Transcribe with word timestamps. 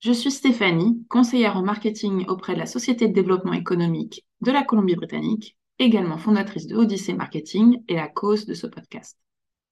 Je 0.00 0.12
suis 0.12 0.30
Stéphanie, 0.30 1.04
conseillère 1.08 1.56
en 1.56 1.62
marketing 1.62 2.26
auprès 2.28 2.52
de 2.54 2.58
la 2.58 2.66
Société 2.66 3.08
de 3.08 3.14
développement 3.14 3.54
économique 3.54 4.26
de 4.42 4.52
la 4.52 4.62
Colombie-Britannique, 4.62 5.56
également 5.78 6.18
fondatrice 6.18 6.66
de 6.66 6.76
Odyssey 6.76 7.14
Marketing 7.14 7.82
et 7.88 7.94
la 7.94 8.06
cause 8.06 8.44
de 8.44 8.52
ce 8.52 8.66
podcast. 8.66 9.18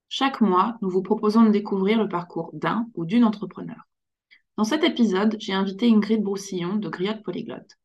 Chaque 0.09 0.41
mois, 0.41 0.79
nous 0.81 0.89
vous 0.89 1.03
proposons 1.03 1.43
de 1.43 1.51
découvrir 1.51 1.99
le 2.03 2.09
parcours 2.09 2.51
d'un 2.55 2.87
ou 2.95 3.05
d'une 3.05 3.25
entrepreneur. 3.25 3.87
Dans 4.57 4.65
cet 4.65 4.83
épisode, 4.83 5.37
j'ai 5.41 5.53
invité 5.53 5.91
Ingrid 5.91 6.23
Broussillon 6.23 6.77
de 6.77 6.89
Griotte 6.89 7.23
Polyglotte. 7.23 7.77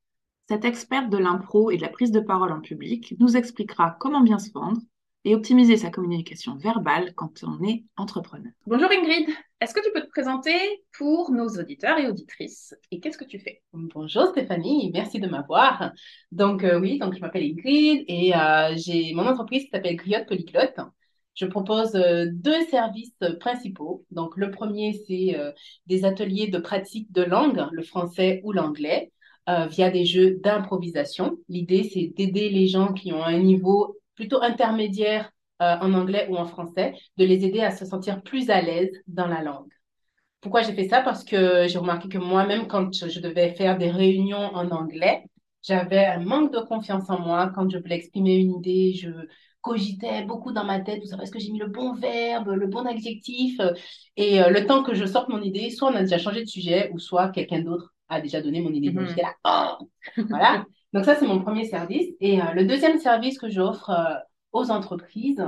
Cette 0.48 0.66
experte 0.66 1.09
de 1.09 1.17
l'impro 1.17 1.72
et 1.72 1.78
de 1.78 1.81
la 1.81 1.90
prise 1.90 2.12
de 2.12 2.22
parole 2.22 2.53
en 2.53 2.62
public 2.62 3.16
nous 3.20 3.36
expliquera 3.36 3.98
comment 4.00 4.22
bien 4.22 4.40
se 4.40 4.52
vendre 4.53 4.80
et 5.26 5.36
optimiser 5.36 5.78
sa 5.78 5.90
communication 5.90 6.55
verbale 6.55 7.14
quand 7.16 7.44
on 7.44 7.64
est 7.68 7.84
entrepreneur. 7.98 8.52
Bonjour 8.66 8.90
Ingrid, 8.90 9.28
est-ce 9.59 9.73
que 9.73 9.84
tu 9.84 9.92
peux 9.94 10.02
te 10.02 10.09
présenter 10.09 10.54
pour 10.98 11.32
nos 11.32 11.48
auditeurs 11.48 11.98
et 11.98 12.08
auditrices? 12.08 12.73
Et 12.92 13.00
qu'est-ce 13.00 13.18
que 13.18 13.26
tu 13.26 13.40
fais? 13.40 13.62
Bonjour 13.73 14.28
Stéphanie, 14.28 14.90
merci 14.94 15.20
de 15.20 15.28
m'avoir. 15.28 15.92
Donc 16.32 16.64
euh, 16.64 16.80
oui, 16.80 16.97
donc 17.00 17.16
je 17.16 17.20
m'appelle 17.20 17.44
Ingrid 17.44 18.06
et 18.08 18.34
euh, 18.34 18.73
j'ai 18.78 19.14
mon 19.14 19.28
entreprise 19.28 19.64
qui 19.64 19.70
s'appelle 19.70 19.97
Griotte 19.97 20.28
Polyglotte. 20.28 20.80
Je 21.36 21.45
propose 21.45 21.95
euh, 21.95 22.28
deux 22.31 22.66
services 22.67 23.17
principaux. 23.42 24.06
Donc 24.12 24.38
le 24.38 24.52
premier 24.52 24.94
c'est 25.06 25.36
des 25.88 26.06
ateliers 26.06 26.47
de 26.47 26.59
pratique 26.59 27.12
de 27.12 27.23
langue, 27.23 27.67
le 27.72 27.84
français 27.84 28.40
ou 28.45 28.53
l'anglais. 28.53 29.12
via 29.47 29.90
des 29.90 30.06
jeux 30.06 30.40
d'improvisation. 30.44 31.38
L'idée, 31.50 31.84
c'est 31.84 32.14
d'aider 32.16 32.50
les 32.50 32.67
gens 32.67 32.94
qui 32.94 33.12
ont 33.12 33.23
un 33.23 33.40
niveau 33.40 33.98
plutôt 34.20 34.42
intermédiaire 34.42 35.31
euh, 35.62 35.78
en 35.80 35.94
anglais 35.94 36.28
ou 36.30 36.36
en 36.36 36.45
français, 36.45 36.94
de 37.16 37.23
les 37.23 37.45
aider 37.45 37.62
à 37.62 37.72
se 37.72 37.86
sentir 37.86 38.22
plus 38.22 38.50
à 38.50 38.62
l'aise 38.62 38.92
dans 39.08 39.28
la 39.28 39.42
langue. 39.42 39.72
Pourquoi 40.42 40.62
j'ai 40.62 40.73
fait 40.73 40.89
ça? 40.89 41.00
Parce 41.02 41.23
que 41.23 41.67
j'ai 41.70 41.78
remarqué 41.78 42.09
que 42.09 42.17
moi-même, 42.17 42.67
quand 42.67 42.92
je 43.08 43.20
devais 43.22 43.52
faire 43.52 43.78
des 43.78 43.90
réunions 43.90 44.53
en 44.53 44.70
anglais, 44.72 45.23
j'avais 45.64 46.06
un 46.06 46.20
manque 46.20 46.52
de 46.53 46.59
confiance 46.59 47.09
en 47.09 47.22
moi. 47.22 47.50
Quand 47.56 47.70
je 47.70 47.78
voulais 47.78 47.95
exprimer 47.95 48.36
une 48.36 48.56
idée, 48.56 48.94
je 48.94 49.09
cogitais 49.62 50.25
beaucoup 50.25 50.52
dans 50.52 50.66
ma 50.66 50.81
tête. 50.81 51.00
Vous 51.00 51.08
savez, 51.08 51.23
est-ce 51.23 51.31
que 51.31 51.40
j'ai 51.40 51.53
mis 51.53 51.59
le 51.59 51.67
bon 51.67 51.94
verbe, 51.94 52.50
le 52.50 52.67
bon 52.67 52.86
adjectif? 52.86 53.58
Et 54.17 54.44
euh, 54.44 54.50
le 54.50 54.66
temps 54.66 54.84
que 54.84 54.95
je 54.95 55.06
sorte 55.06 55.30
mon 55.30 55.42
idée, 55.42 55.70
soit 55.70 55.92
on 55.92 55.95
a 55.95 56.02
déjà 56.02 56.17
changé 56.17 56.42
de 56.44 56.50
sujet, 56.50 56.90
ou 56.94 57.00
soit 57.00 57.30
quelqu'un 57.30 57.62
d'autre 57.62 57.94
a 58.09 58.20
déjà 58.20 58.42
donné 58.42 58.59
mon 58.59 58.73
idée. 58.73 58.92
Donc, 58.92 59.09
mhm. 59.12 59.16
là, 59.16 59.34
oh 59.45 60.25
voilà. 60.28 60.66
Donc 60.94 61.06
ça, 61.06 61.16
c'est 61.16 61.28
mon 61.28 61.42
premier 61.42 61.66
service. 61.66 62.08
Et 62.20 62.42
euh, 62.42 62.54
le 62.54 62.66
deuxième 62.66 63.00
service 63.00 63.38
que 63.38 63.50
j'offre 63.50 63.90
euh, 63.92 64.16
aux 64.52 64.72
entreprises, 64.72 65.44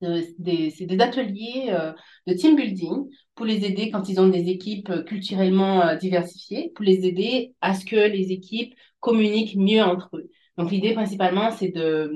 c'est 0.00 0.86
des 0.86 1.00
ateliers 1.00 1.66
euh, 1.70 1.92
de 2.26 2.32
team 2.32 2.54
building 2.54 3.08
pour 3.34 3.44
les 3.44 3.64
aider 3.64 3.90
quand 3.90 4.08
ils 4.08 4.20
ont 4.20 4.28
des 4.28 4.48
équipes 4.48 5.04
culturellement 5.04 5.96
diversifiées, 5.96 6.72
pour 6.74 6.84
les 6.84 7.04
aider 7.04 7.54
à 7.60 7.74
ce 7.74 7.84
que 7.84 7.96
les 7.96 8.32
équipes 8.32 8.74
communiquent 9.00 9.56
mieux 9.56 9.82
entre 9.82 10.16
eux. 10.16 10.30
Donc 10.56 10.70
l'idée 10.70 10.94
principalement, 10.94 11.50
c'est 11.50 11.70
de 11.70 12.12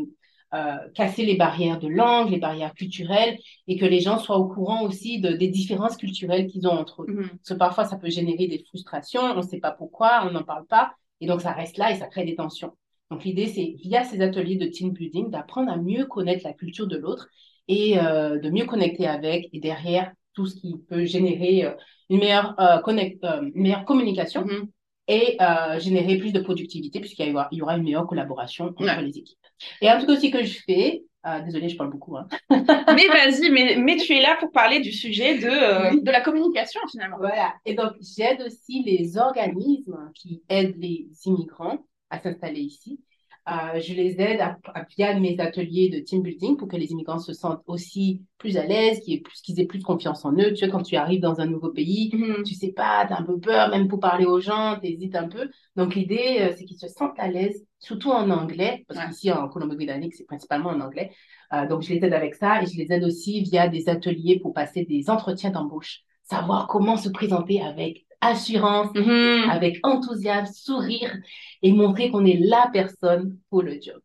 casser 0.94 1.24
les 1.24 1.36
barrières 1.36 1.78
de 1.78 1.88
langue, 1.88 2.30
les 2.30 2.38
barrières 2.38 2.74
culturelles, 2.74 3.38
et 3.66 3.78
que 3.78 3.86
les 3.86 4.00
gens 4.00 4.18
soient 4.18 4.36
au 4.36 4.48
courant 4.48 4.82
aussi 4.82 5.18
de, 5.18 5.32
des 5.32 5.48
différences 5.48 5.96
culturelles 5.96 6.46
qu'ils 6.46 6.68
ont 6.68 6.72
entre 6.72 7.02
eux. 7.02 7.06
Mm-hmm. 7.08 7.28
Parce 7.28 7.48
que 7.48 7.54
parfois, 7.54 7.84
ça 7.84 7.96
peut 7.96 8.10
générer 8.10 8.46
des 8.48 8.62
frustrations, 8.68 9.22
on 9.22 9.36
ne 9.36 9.42
sait 9.42 9.60
pas 9.60 9.70
pourquoi, 9.70 10.26
on 10.26 10.30
n'en 10.30 10.42
parle 10.42 10.66
pas. 10.66 10.92
Et 11.22 11.26
donc, 11.26 11.40
ça 11.40 11.52
reste 11.52 11.78
là 11.78 11.92
et 11.92 11.94
ça 11.94 12.08
crée 12.08 12.24
des 12.24 12.34
tensions. 12.34 12.72
Donc, 13.10 13.24
l'idée, 13.24 13.46
c'est 13.46 13.76
via 13.78 14.02
ces 14.02 14.20
ateliers 14.20 14.56
de 14.56 14.66
team 14.66 14.90
building, 14.90 15.30
d'apprendre 15.30 15.70
à 15.70 15.76
mieux 15.76 16.04
connaître 16.04 16.44
la 16.44 16.52
culture 16.52 16.88
de 16.88 16.96
l'autre 16.96 17.28
et 17.68 17.98
euh, 17.98 18.40
de 18.40 18.50
mieux 18.50 18.64
connecter 18.64 19.06
avec. 19.06 19.48
Et 19.52 19.60
derrière, 19.60 20.12
tout 20.34 20.46
ce 20.46 20.56
qui 20.56 20.78
peut 20.88 21.04
générer 21.04 21.64
euh, 21.64 21.74
une, 22.10 22.18
meilleure, 22.18 22.58
euh, 22.58 22.78
connect, 22.78 23.24
meilleure 23.54 23.84
communication 23.84 24.44
mm-hmm. 24.44 24.68
et 25.06 25.38
générer 25.80 26.18
plus 26.18 26.32
de 26.32 26.40
productivité 26.40 26.98
puisqu'il 26.98 27.28
y 27.52 27.62
aura 27.62 27.76
une 27.76 27.84
meilleure 27.84 28.06
collaboration 28.08 28.74
entre 28.76 29.00
les 29.00 29.18
équipes. 29.18 29.38
Et 29.80 29.88
un 29.88 29.98
truc 29.98 30.10
aussi 30.10 30.32
que 30.32 30.42
je 30.42 30.58
fais, 30.66 31.04
désolée, 31.44 31.68
je 31.68 31.76
parle 31.76 31.90
beaucoup. 31.90 32.16
Hein. 32.16 32.28
mais 32.50 33.06
vas-y, 33.08 33.50
mais, 33.50 33.76
mais, 33.76 33.96
tu 33.96 34.12
es 34.12 34.22
là 34.22 34.36
pour 34.40 34.50
parler 34.50 34.80
du 34.80 34.92
sujet 34.92 35.38
de, 35.38 36.02
de 36.02 36.10
la 36.10 36.20
communication 36.20 36.80
finalement. 36.90 37.18
Voilà. 37.18 37.54
Et 37.64 37.74
donc, 37.74 37.92
j'aide 38.00 38.42
aussi 38.42 38.82
les 38.82 39.16
organismes 39.16 40.10
qui 40.14 40.42
aident 40.48 40.76
les 40.78 41.08
immigrants 41.26 41.78
à 42.10 42.20
s'installer 42.20 42.60
ici 42.60 43.00
euh, 43.48 43.80
je 43.80 43.94
les 43.94 44.20
aide 44.20 44.40
à, 44.40 44.56
via 44.96 45.18
mes 45.18 45.38
ateliers 45.40 45.88
de 45.88 45.98
team 45.98 46.22
building 46.22 46.56
pour 46.56 46.68
que 46.68 46.76
les 46.76 46.92
immigrants 46.92 47.18
se 47.18 47.32
sentent 47.32 47.62
aussi 47.66 48.22
plus 48.38 48.56
à 48.56 48.64
l'aise, 48.64 49.00
qu'ils 49.00 49.20
aient, 49.58 49.66
plus 49.66 49.80
de 49.80 49.84
confiance 49.84 50.24
en 50.24 50.32
eux. 50.34 50.50
Tu 50.50 50.58
sais, 50.58 50.68
quand 50.68 50.82
tu 50.82 50.94
arrives 50.94 51.20
dans 51.20 51.40
un 51.40 51.46
nouveau 51.46 51.70
pays, 51.70 52.08
tu 52.10 52.18
mhm. 52.18 52.44
tu 52.44 52.54
sais 52.54 52.70
pas, 52.70 53.04
tu 53.06 53.12
as 53.12 53.18
un 53.18 53.24
peu 53.24 53.40
peur, 53.40 53.70
même 53.70 53.88
pour 53.88 53.98
parler 53.98 54.26
aux 54.26 54.38
gens, 54.38 54.78
tu 54.80 54.88
hésites 54.88 55.16
un 55.16 55.28
peu. 55.28 55.50
Donc, 55.74 55.96
l'idée, 55.96 56.38
euh, 56.40 56.54
c'est 56.56 56.64
qu'ils 56.64 56.78
se 56.78 56.86
sentent 56.86 57.18
à 57.18 57.28
l'aise, 57.28 57.66
surtout 57.80 58.10
en 58.10 58.30
anglais, 58.30 58.84
parce 58.86 59.04
qu'ici, 59.06 59.32
en 59.32 59.48
Colombie-Britannique, 59.48 60.14
c'est 60.14 60.26
principalement 60.26 60.70
en 60.70 60.80
anglais. 60.80 61.10
Euh, 61.52 61.66
donc, 61.66 61.82
je 61.82 61.92
les 61.92 62.04
aide 62.04 62.14
avec 62.14 62.36
ça 62.36 62.62
et 62.62 62.66
je 62.66 62.76
les 62.76 62.92
aide 62.92 63.02
aussi 63.02 63.42
via 63.42 63.66
des 63.66 63.88
ateliers 63.88 64.38
pour 64.38 64.52
passer 64.52 64.84
des 64.84 65.10
entretiens 65.10 65.50
d'embauche, 65.50 66.02
savoir 66.22 66.68
comment 66.68 66.96
se 66.96 67.08
présenter 67.08 67.60
avec 67.60 68.06
assurance, 68.22 68.92
mm-hmm. 68.92 69.50
avec 69.50 69.78
enthousiasme, 69.82 70.54
sourire 70.54 71.14
et 71.60 71.72
montrer 71.72 72.10
qu'on 72.10 72.24
est 72.24 72.38
la 72.38 72.70
personne 72.72 73.36
pour 73.50 73.62
le 73.62 73.78
job. 73.80 74.00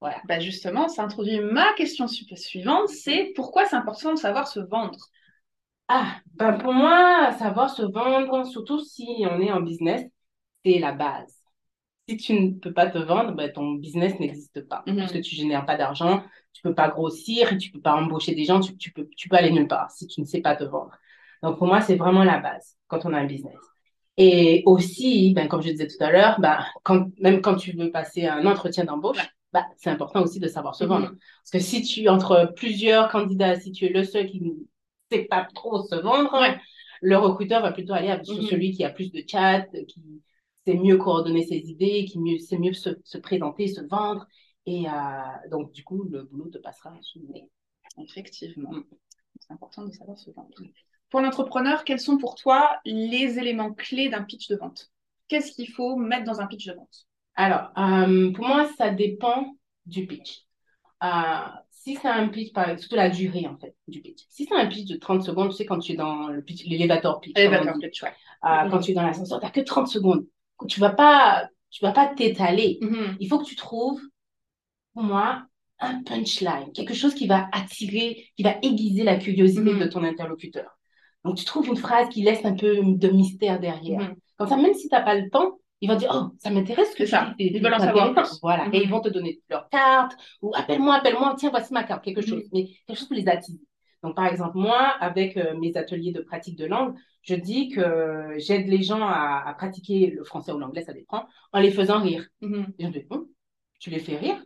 Voilà. 0.00 0.20
Bah 0.28 0.40
justement, 0.40 0.88
ça 0.88 1.04
introduit 1.04 1.40
ma 1.40 1.72
question 1.74 2.06
suivante, 2.08 2.88
c'est 2.88 3.32
pourquoi 3.34 3.66
c'est 3.66 3.76
important 3.76 4.12
de 4.12 4.18
savoir 4.18 4.48
se 4.48 4.60
vendre? 4.60 4.98
Ah, 5.88 6.16
ben 6.34 6.54
pour 6.54 6.72
moi, 6.72 7.32
savoir 7.38 7.70
se 7.70 7.82
vendre, 7.82 8.46
surtout 8.46 8.80
si 8.80 9.06
on 9.30 9.40
est 9.40 9.52
en 9.52 9.60
business, 9.60 10.02
c'est 10.64 10.78
la 10.78 10.92
base. 10.92 11.36
Si 12.08 12.16
tu 12.16 12.34
ne 12.34 12.50
peux 12.52 12.72
pas 12.72 12.86
te 12.88 12.98
vendre, 12.98 13.32
ben 13.32 13.52
ton 13.52 13.72
business 13.72 14.18
n'existe 14.18 14.66
pas. 14.68 14.82
Mm-hmm. 14.86 14.96
Parce 14.96 15.12
que 15.12 15.18
tu 15.18 15.36
génères 15.36 15.66
pas 15.66 15.76
d'argent, 15.76 16.24
tu 16.52 16.62
peux 16.62 16.74
pas 16.74 16.88
grossir, 16.88 17.56
tu 17.58 17.70
peux 17.70 17.80
pas 17.80 17.94
embaucher 17.94 18.34
des 18.34 18.44
gens, 18.44 18.60
tu, 18.60 18.76
tu, 18.76 18.92
peux, 18.92 19.08
tu 19.16 19.28
peux 19.28 19.36
aller 19.36 19.50
nulle 19.50 19.68
part 19.68 19.90
si 19.90 20.06
tu 20.06 20.20
ne 20.20 20.26
sais 20.26 20.40
pas 20.40 20.56
te 20.56 20.64
vendre. 20.64 20.92
Donc, 21.42 21.58
pour 21.58 21.66
moi, 21.66 21.80
c'est 21.80 21.96
vraiment 21.96 22.24
la 22.24 22.38
base 22.38 22.76
quand 22.86 23.04
on 23.06 23.12
a 23.12 23.18
un 23.18 23.26
business. 23.26 23.56
Et 24.16 24.62
aussi, 24.66 25.32
ben, 25.34 25.48
comme 25.48 25.62
je 25.62 25.70
disais 25.70 25.86
tout 25.86 26.02
à 26.02 26.10
l'heure, 26.10 26.40
ben, 26.40 26.62
quand, 26.82 27.06
même 27.20 27.40
quand 27.40 27.56
tu 27.56 27.72
veux 27.72 27.90
passer 27.90 28.26
un 28.26 28.44
entretien 28.46 28.84
d'embauche, 28.84 29.26
ben, 29.52 29.64
c'est 29.76 29.90
important 29.90 30.22
aussi 30.22 30.40
de 30.40 30.48
savoir 30.48 30.74
se 30.74 30.84
vendre. 30.84 31.06
Mm-hmm. 31.06 31.18
Parce 31.18 31.50
que 31.52 31.58
si 31.58 31.82
tu, 31.82 32.08
entre 32.08 32.52
plusieurs 32.54 33.08
candidats, 33.08 33.58
si 33.58 33.72
tu 33.72 33.86
es 33.86 33.88
le 33.88 34.04
seul 34.04 34.26
qui 34.26 34.42
ne 34.42 34.50
sait 35.10 35.24
pas 35.24 35.48
trop 35.54 35.82
se 35.82 35.94
vendre, 35.94 36.38
le 37.00 37.16
recruteur 37.16 37.62
va 37.62 37.72
plutôt 37.72 37.94
aller 37.94 38.14
sur 38.22 38.36
mm-hmm. 38.36 38.48
celui 38.48 38.72
qui 38.72 38.84
a 38.84 38.90
plus 38.90 39.10
de 39.10 39.22
chat, 39.26 39.66
qui 39.88 40.22
sait 40.66 40.74
mieux 40.74 40.98
coordonner 40.98 41.44
ses 41.44 41.70
idées, 41.70 42.04
qui 42.04 42.20
mieux, 42.20 42.38
sait 42.38 42.58
mieux 42.58 42.74
se, 42.74 42.90
se 43.04 43.18
présenter, 43.18 43.68
se 43.68 43.80
vendre. 43.80 44.26
Et 44.66 44.86
euh, 44.86 45.48
donc, 45.50 45.72
du 45.72 45.82
coup, 45.82 46.04
le 46.04 46.24
boulot 46.24 46.50
te 46.50 46.58
passera 46.58 46.92
sous 47.00 47.20
le 47.20 47.28
nez. 47.32 47.50
Effectivement. 47.98 48.70
Mm. 48.70 48.84
C'est 49.40 49.52
important 49.54 49.86
de 49.86 49.92
savoir 49.92 50.18
se 50.18 50.30
vendre. 50.30 50.50
Pour 51.10 51.20
l'entrepreneur, 51.20 51.84
quels 51.84 52.00
sont 52.00 52.18
pour 52.18 52.34
toi 52.34 52.78
les 52.84 53.38
éléments 53.38 53.72
clés 53.72 54.08
d'un 54.08 54.22
pitch 54.22 54.48
de 54.48 54.56
vente? 54.56 54.90
Qu'est-ce 55.28 55.52
qu'il 55.52 55.70
faut 55.70 55.96
mettre 55.96 56.24
dans 56.24 56.40
un 56.40 56.46
pitch 56.46 56.66
de 56.66 56.72
vente? 56.72 57.06
Alors, 57.34 57.70
euh, 57.78 58.32
pour 58.32 58.46
moi, 58.46 58.68
ça 58.76 58.90
dépend 58.90 59.54
du 59.86 60.06
pitch. 60.06 60.42
Euh, 61.02 61.08
si 61.70 61.96
c'est 61.96 62.08
un 62.08 62.28
pitch, 62.28 62.52
par, 62.52 62.78
surtout 62.78 62.96
la 62.96 63.08
durée 63.08 63.46
en 63.46 63.56
fait 63.56 63.74
du 63.88 64.02
pitch. 64.02 64.26
Si 64.28 64.44
c'est 64.44 64.54
un 64.54 64.66
pitch 64.66 64.86
de 64.86 64.96
30 64.96 65.22
secondes, 65.22 65.50
tu 65.50 65.56
sais, 65.56 65.66
quand 65.66 65.78
tu 65.78 65.92
es 65.92 65.96
dans 65.96 66.28
le 66.28 66.42
pitch, 66.42 66.64
l'élévateur 66.66 67.20
pitch. 67.20 67.34
pitch, 67.34 68.02
ouais. 68.02 68.12
Euh, 68.44 68.68
quand 68.70 68.80
tu 68.80 68.90
es 68.90 68.94
dans 68.94 69.02
l'ascenseur, 69.02 69.40
tu 69.40 69.46
n'as 69.46 69.52
que 69.52 69.60
30 69.60 69.88
secondes. 69.88 70.26
Tu 70.68 70.80
ne 70.80 70.86
vas 70.86 70.92
pas 70.92 71.48
tu 71.70 71.84
vas 71.84 71.92
pas 71.92 72.08
t'étaler. 72.08 72.78
Mm-hmm. 72.82 73.16
Il 73.20 73.28
faut 73.28 73.38
que 73.38 73.44
tu 73.44 73.56
trouves, 73.56 74.00
pour 74.92 75.02
moi, 75.02 75.44
un 75.78 76.02
punchline, 76.02 76.72
quelque 76.74 76.94
chose 76.94 77.14
qui 77.14 77.26
va 77.26 77.48
attirer, 77.52 78.26
qui 78.36 78.42
va 78.42 78.56
aiguiser 78.62 79.04
la 79.04 79.16
curiosité 79.16 79.62
mm-hmm. 79.62 79.78
de 79.78 79.86
ton 79.86 80.04
interlocuteur. 80.04 80.78
Donc, 81.24 81.36
tu 81.36 81.44
trouves 81.44 81.68
une 81.68 81.76
phrase 81.76 82.08
qui 82.08 82.22
laisse 82.22 82.44
un 82.44 82.54
peu 82.54 82.82
de 82.82 83.08
mystère 83.08 83.60
derrière. 83.60 84.00
Mhm. 84.00 84.16
Comme 84.36 84.48
ça, 84.48 84.56
même 84.56 84.74
si 84.74 84.88
tu 84.88 84.94
n'as 84.94 85.02
pas 85.02 85.14
le 85.14 85.28
temps, 85.28 85.58
ils 85.82 85.88
vont 85.90 85.96
dire, 85.96 86.10
oh, 86.14 86.34
ça 86.38 86.50
m'intéresse 86.50 86.94
que 86.94 87.06
ça. 87.06 87.34
Ils 87.38 87.62
veulent 87.62 87.74
en 87.74 87.78
savoir 87.78 88.14
plus. 88.14 88.38
Voilà. 88.42 88.68
Et 88.72 88.78
ils 88.78 88.86
mhm. 88.86 88.90
vont 88.90 89.00
te 89.00 89.08
donner 89.08 89.40
leur 89.48 89.68
carte, 89.68 90.16
ou 90.42 90.52
appelle-moi, 90.54 90.96
appelle-moi, 90.96 91.34
tiens, 91.38 91.50
voici 91.50 91.72
ma 91.72 91.84
carte, 91.84 92.04
quelque 92.04 92.22
chose. 92.22 92.44
Mhm. 92.44 92.50
Mais 92.52 92.64
quelque 92.86 92.98
chose 92.98 93.08
pour 93.08 93.16
les 93.16 93.28
attiser. 93.28 93.60
Donc, 94.02 94.16
par 94.16 94.26
exemple, 94.26 94.56
moi, 94.56 94.78
avec 94.78 95.36
euh, 95.36 95.58
mes 95.58 95.76
ateliers 95.76 96.12
de 96.12 96.22
pratique 96.22 96.56
de 96.56 96.64
langue, 96.64 96.94
je 97.22 97.34
dis 97.34 97.68
que 97.68 98.34
j'aide 98.38 98.66
les 98.66 98.82
gens 98.82 99.02
à, 99.02 99.54
pratiquer 99.58 100.06
le 100.06 100.24
français 100.24 100.52
ou 100.52 100.58
l'anglais, 100.58 100.82
ça 100.82 100.94
dépend, 100.94 101.26
en 101.52 101.60
les 101.60 101.70
faisant 101.70 102.00
rire. 102.00 102.26
Les 102.40 102.64
gens 102.78 102.90
disent, 102.90 103.06
tu 103.78 103.90
les 103.90 103.98
fais 103.98 104.16
rire? 104.16 104.42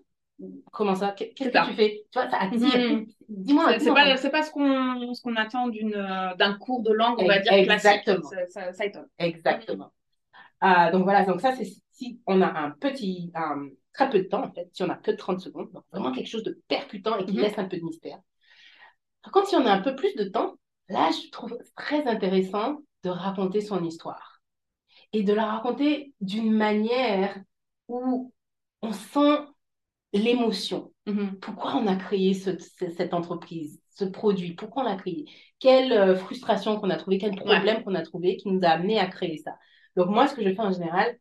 Comment 0.73 0.95
ça? 0.95 1.13
Qu'est- 1.13 1.31
Qu'est-ce 1.35 1.51
que 1.51 1.67
tu 1.71 1.75
fais? 1.75 2.05
Tu 2.11 2.19
vois, 2.19 2.29
ça 2.29 2.39
attire. 2.39 2.59
Mhm. 2.93 3.07
Dis-moi. 3.29 3.73
C'est- 3.75 3.79
C'est 3.85 3.95
pas, 3.95 4.17
c'est 4.17 4.31
pas 4.31 4.43
ce 4.43 4.51
qu'on 4.51 5.15
ce 5.15 5.23
qu'on 5.23 5.37
attend 5.37 5.69
d'une, 5.69 5.93
d'un 6.39 6.55
cours 6.59 6.83
de 6.83 6.93
langue, 6.93 7.19
on 7.21 7.27
va 7.27 7.39
dire, 7.39 7.53
Exactement. 7.53 8.21
classique. 8.29 8.51
Ça, 8.51 8.63
ça, 8.67 8.73
ça 8.73 8.85
étonne. 8.85 9.07
Exactement. 9.19 9.93
Euh, 10.65 10.91
donc 10.93 11.05
voilà, 11.05 11.25
donc 11.25 11.41
ça, 11.41 11.55
c'est 11.55 11.67
si 11.93 12.21
on 12.27 12.41
a 12.43 12.47
un 12.49 12.71
petit, 12.73 13.31
un- 13.35 13.69
très 13.93 14.11
peu 14.11 14.19
de 14.19 14.25
temps, 14.25 14.45
en 14.45 14.53
fait, 14.53 14.69
si 14.73 14.83
on 14.83 14.89
a 14.91 14.97
que 14.97 15.13
30 15.13 15.41
secondes, 15.41 15.71
donc 15.73 15.85
vraiment 15.93 16.11
quelque 16.11 16.27
chose 16.29 16.43
de 16.43 16.61
percutant 16.67 17.17
et 17.19 17.25
qui 17.25 17.35
Mhm. 17.35 17.41
laisse 17.43 17.59
un 17.59 17.65
peu 17.67 17.77
de 17.77 17.83
mystère. 17.85 18.19
Par 19.23 19.33
contre, 19.33 19.49
si 19.49 19.57
on 19.57 19.67
a 19.67 19.73
un 19.73 19.81
peu 19.81 19.95
plus 19.95 20.15
de 20.17 20.25
temps, 20.25 20.55
là, 20.89 21.11
je 21.11 21.31
trouve 21.31 21.57
très 21.77 22.07
intéressant 22.07 22.79
de 23.05 23.11
raconter 23.11 23.61
son 23.61 23.83
histoire. 23.85 24.41
Et 25.13 25.23
de 25.23 25.33
la 25.33 25.47
raconter 25.47 26.13
d'une 26.21 26.53
manière 26.53 27.37
où 27.89 28.33
on 28.83 28.93
sent 28.93 29.39
l'émotion. 30.15 30.93
Mhm. 31.07 31.39
Pourquoi 31.41 31.75
on 31.77 31.87
a 31.87 31.97
créé 31.97 32.35
ce- 32.35 32.59
ce- 32.59 32.91
cette 32.91 33.15
entreprise, 33.15 33.81
ce 33.91 34.05
produit? 34.05 34.55
Pourquoi 34.55 34.85
on 34.85 34.87
l'a 34.87 34.97
créé? 34.97 35.27
Quelle 35.59 35.93
euh, 35.93 36.17
frustration 36.17 36.81
qu'on 36.81 36.91
a 36.91 36.97
trouvé, 36.97 37.19
quel 37.19 37.35
problème 37.37 37.83
qu'on 37.85 37.95
a 37.95 38.03
trouvé 38.03 38.37
qui 38.37 38.49
nous 38.49 38.61
a 38.63 38.69
amené 38.69 38.99
à 38.99 39.07
créer 39.07 39.37
ça? 39.39 39.57
Donc 39.97 40.09
moi, 40.09 40.27
ce 40.27 40.35
que 40.35 40.43
je 40.43 40.55
fais 40.55 40.61
en 40.61 40.73
général, 40.73 41.17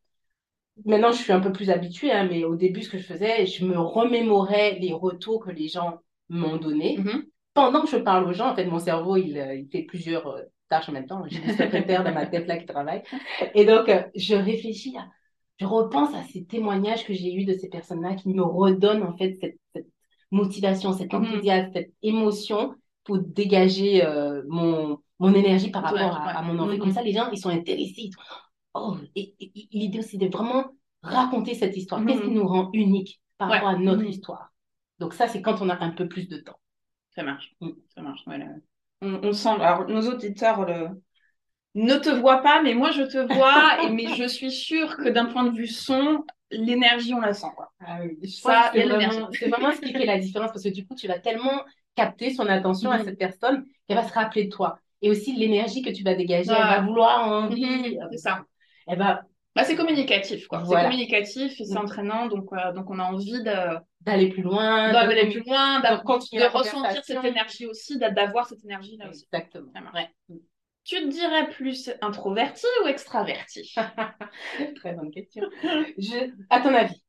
maintenant 0.85 1.11
je 1.11 1.21
suis 1.21 1.31
un 1.31 1.39
peu 1.39 1.51
plus 1.51 1.69
habituée, 1.69 2.11
hein, 2.11 2.27
mais 2.29 2.43
au 2.43 2.55
début, 2.55 2.81
ce 2.81 2.89
que 2.89 2.97
je 2.97 3.03
faisais, 3.03 3.45
je 3.45 3.65
me 3.65 3.77
remémorais 3.79 4.79
les 4.79 4.93
retours 4.93 5.43
que 5.45 5.51
les 5.51 5.67
gens 5.67 5.99
m'ont 6.29 6.57
donnés. 6.57 6.97
Mhm. 6.97 7.23
Pendant 7.53 7.81
que 7.81 7.89
je 7.89 7.97
parle 7.97 8.27
aux 8.27 8.33
gens, 8.33 8.49
en 8.51 8.55
fait, 8.55 8.65
mon 8.65 8.79
cerveau, 8.79 9.17
il, 9.17 9.37
euh, 9.37 9.55
il 9.55 9.67
fait 9.69 9.83
plusieurs 9.83 10.27
euh, 10.27 10.41
tâches 10.69 10.89
en 10.89 10.93
même 10.93 11.05
temps. 11.05 11.23
J'ai 11.27 11.37
une 11.43 11.51
secrétaire 11.55 12.03
dans 12.03 12.13
ma 12.13 12.25
tête 12.25 12.47
là 12.47 12.57
qui 12.57 12.65
travaille. 12.65 13.03
Et 13.53 13.65
donc, 13.65 13.91
je 14.15 14.35
réfléchis 14.35 14.97
à, 14.97 15.07
je 15.59 15.65
repense 15.65 16.13
à 16.15 16.23
ces 16.23 16.45
témoignages 16.45 17.05
que 17.05 17.13
j'ai 17.13 17.33
eus 17.33 17.45
de 17.45 17.53
ces 17.53 17.69
personnes-là 17.69 18.15
qui 18.15 18.29
me 18.29 18.43
redonnent 18.43 19.03
en 19.03 19.15
fait 19.17 19.37
cette, 19.39 19.59
cette 19.73 19.87
motivation, 20.31 20.93
cet 20.93 21.13
Mhm. 21.13 21.23
enthousiasme, 21.25 21.71
cette 21.73 21.93
émotion 22.01 22.75
pour 23.03 23.19
dégager 23.19 24.05
euh, 24.05 24.41
mon, 24.47 24.97
mon 25.19 25.33
énergie 25.33 25.69
par 25.71 25.83
rapport 25.83 25.99
Ouais, 25.99 26.31
à, 26.33 26.41
mon 26.41 26.57
envie. 26.59 26.75
Mhm. 26.75 26.79
Comme 26.79 26.91
ça, 26.91 27.03
les 27.03 27.11
gens, 27.13 27.29
ils 27.31 27.37
sont 27.37 27.49
intéressés. 27.49 28.09
Oh, 28.73 28.95
et, 29.15 29.35
l'idée 29.71 29.99
aussi 29.99 30.17
de 30.17 30.27
vraiment 30.27 30.65
raconter 31.03 31.53
cette 31.53 31.77
histoire. 31.77 32.03
Qu'est-ce 32.05 32.21
qui 32.21 32.31
nous 32.31 32.47
rend 32.47 32.69
unique 32.73 33.21
par 33.37 33.49
Ouais. 33.49 33.55
rapport 33.57 33.69
à 33.69 33.77
notre 33.77 34.03
histoire? 34.05 34.49
Donc 34.99 35.13
ça, 35.13 35.27
c'est 35.27 35.41
quand 35.41 35.61
on 35.61 35.69
a 35.69 35.77
un 35.83 35.91
peu 35.91 36.07
plus 36.07 36.27
de 36.27 36.37
temps. 36.37 36.57
Ça 37.11 37.23
marche. 37.23 37.53
Ça 37.93 38.01
marche. 38.01 38.23
on, 39.01 39.19
on 39.23 39.33
sent. 39.33 39.49
Alors, 39.49 39.87
nos 39.87 40.01
auditeurs 40.09 40.65
le- 40.65 40.89
ne 41.75 41.95
te 41.95 42.09
voient 42.09 42.41
pas, 42.41 42.61
mais 42.61 42.73
moi, 42.73 42.91
je 42.91 43.03
te 43.03 43.17
vois. 43.33 43.83
et, 43.83 43.89
mais 43.89 44.07
je 44.07 44.25
suis 44.27 44.51
sûre 44.51 44.97
que 44.97 45.09
d'un 45.09 45.25
point 45.25 45.43
de 45.45 45.55
vue 45.55 45.67
son, 45.67 46.23
l'énergie, 46.51 47.13
on 47.13 47.19
la 47.21 47.33
sent. 47.33 47.47
Quoi. 47.55 47.71
Ah 47.79 47.99
oui, 48.03 48.29
Ça, 48.29 48.71
c'est 48.73 48.83
vraiment, 48.83 49.29
vraiment 49.49 49.71
ce 49.71 49.81
qui 49.81 49.91
fait 49.93 50.05
la 50.05 50.19
différence 50.19 50.51
parce 50.51 50.63
que 50.63 50.69
du 50.69 50.85
coup, 50.85 50.95
tu 50.95 51.07
vas 51.07 51.19
tellement 51.19 51.63
capter 51.95 52.31
son 52.33 52.47
attention 52.47 52.91
à 52.91 52.99
Mhm. 52.99 53.05
cette 53.05 53.17
personne 53.19 53.65
qu'elle 53.87 53.97
va 53.97 54.07
se 54.07 54.13
rappeler 54.13 54.45
de 54.45 54.49
toi. 54.49 54.79
Et 55.01 55.09
aussi 55.09 55.33
l'énergie 55.35 55.81
que 55.81 55.89
tu 55.89 56.03
vas 56.03 56.15
dégager, 56.15 56.51
elle 56.51 56.57
va 56.67 56.81
vouloir 56.81 57.27
envie. 57.27 57.65
Mhm, 57.97 58.07
c'est 58.11 58.17
ça. 58.17 58.45
Elle 58.87 58.99
va 58.99 59.21
Bah, 59.55 59.63
c'est 59.63 59.75
communicatif, 59.75 60.47
quoi. 60.47 60.59
Voilà. 60.63 60.81
C'est 60.83 60.89
communicatif 60.89 61.61
et 61.61 61.65
c'est 61.65 61.75
Mm. 61.75 61.77
entraînant, 61.77 62.25
donc, 62.27 62.47
euh, 62.53 62.71
donc 62.73 62.89
on 62.89 62.97
a 62.97 63.03
envie 63.03 63.43
de, 63.43 63.77
d'aller 64.01 64.29
plus 64.29 64.41
loin, 64.41 64.91
d'aller 64.91 65.29
plus 65.29 65.43
loin, 65.45 65.79
de 65.79 66.47
ressentir 66.57 67.03
cette 67.05 67.23
énergie 67.23 67.67
aussi, 67.67 67.99
d'a- 67.99 68.09
d'avoir 68.09 68.47
cette 68.47 68.63
énergie-là 68.65 69.09
aussi. 69.09 69.27
Exactement. 69.31 69.71
Ouais. 69.93 70.09
Tu 70.83 70.95
te 70.95 71.07
dirais 71.07 71.49
plus 71.49 71.89
introverti 72.01 72.65
ou 72.83 72.87
extraverti? 72.87 73.73
Très 74.75 74.93
bonne 74.93 75.11
question. 75.11 75.43
Je... 75.97 76.31
À 76.49 76.59
ton 76.59 76.73
avis? 76.73 77.01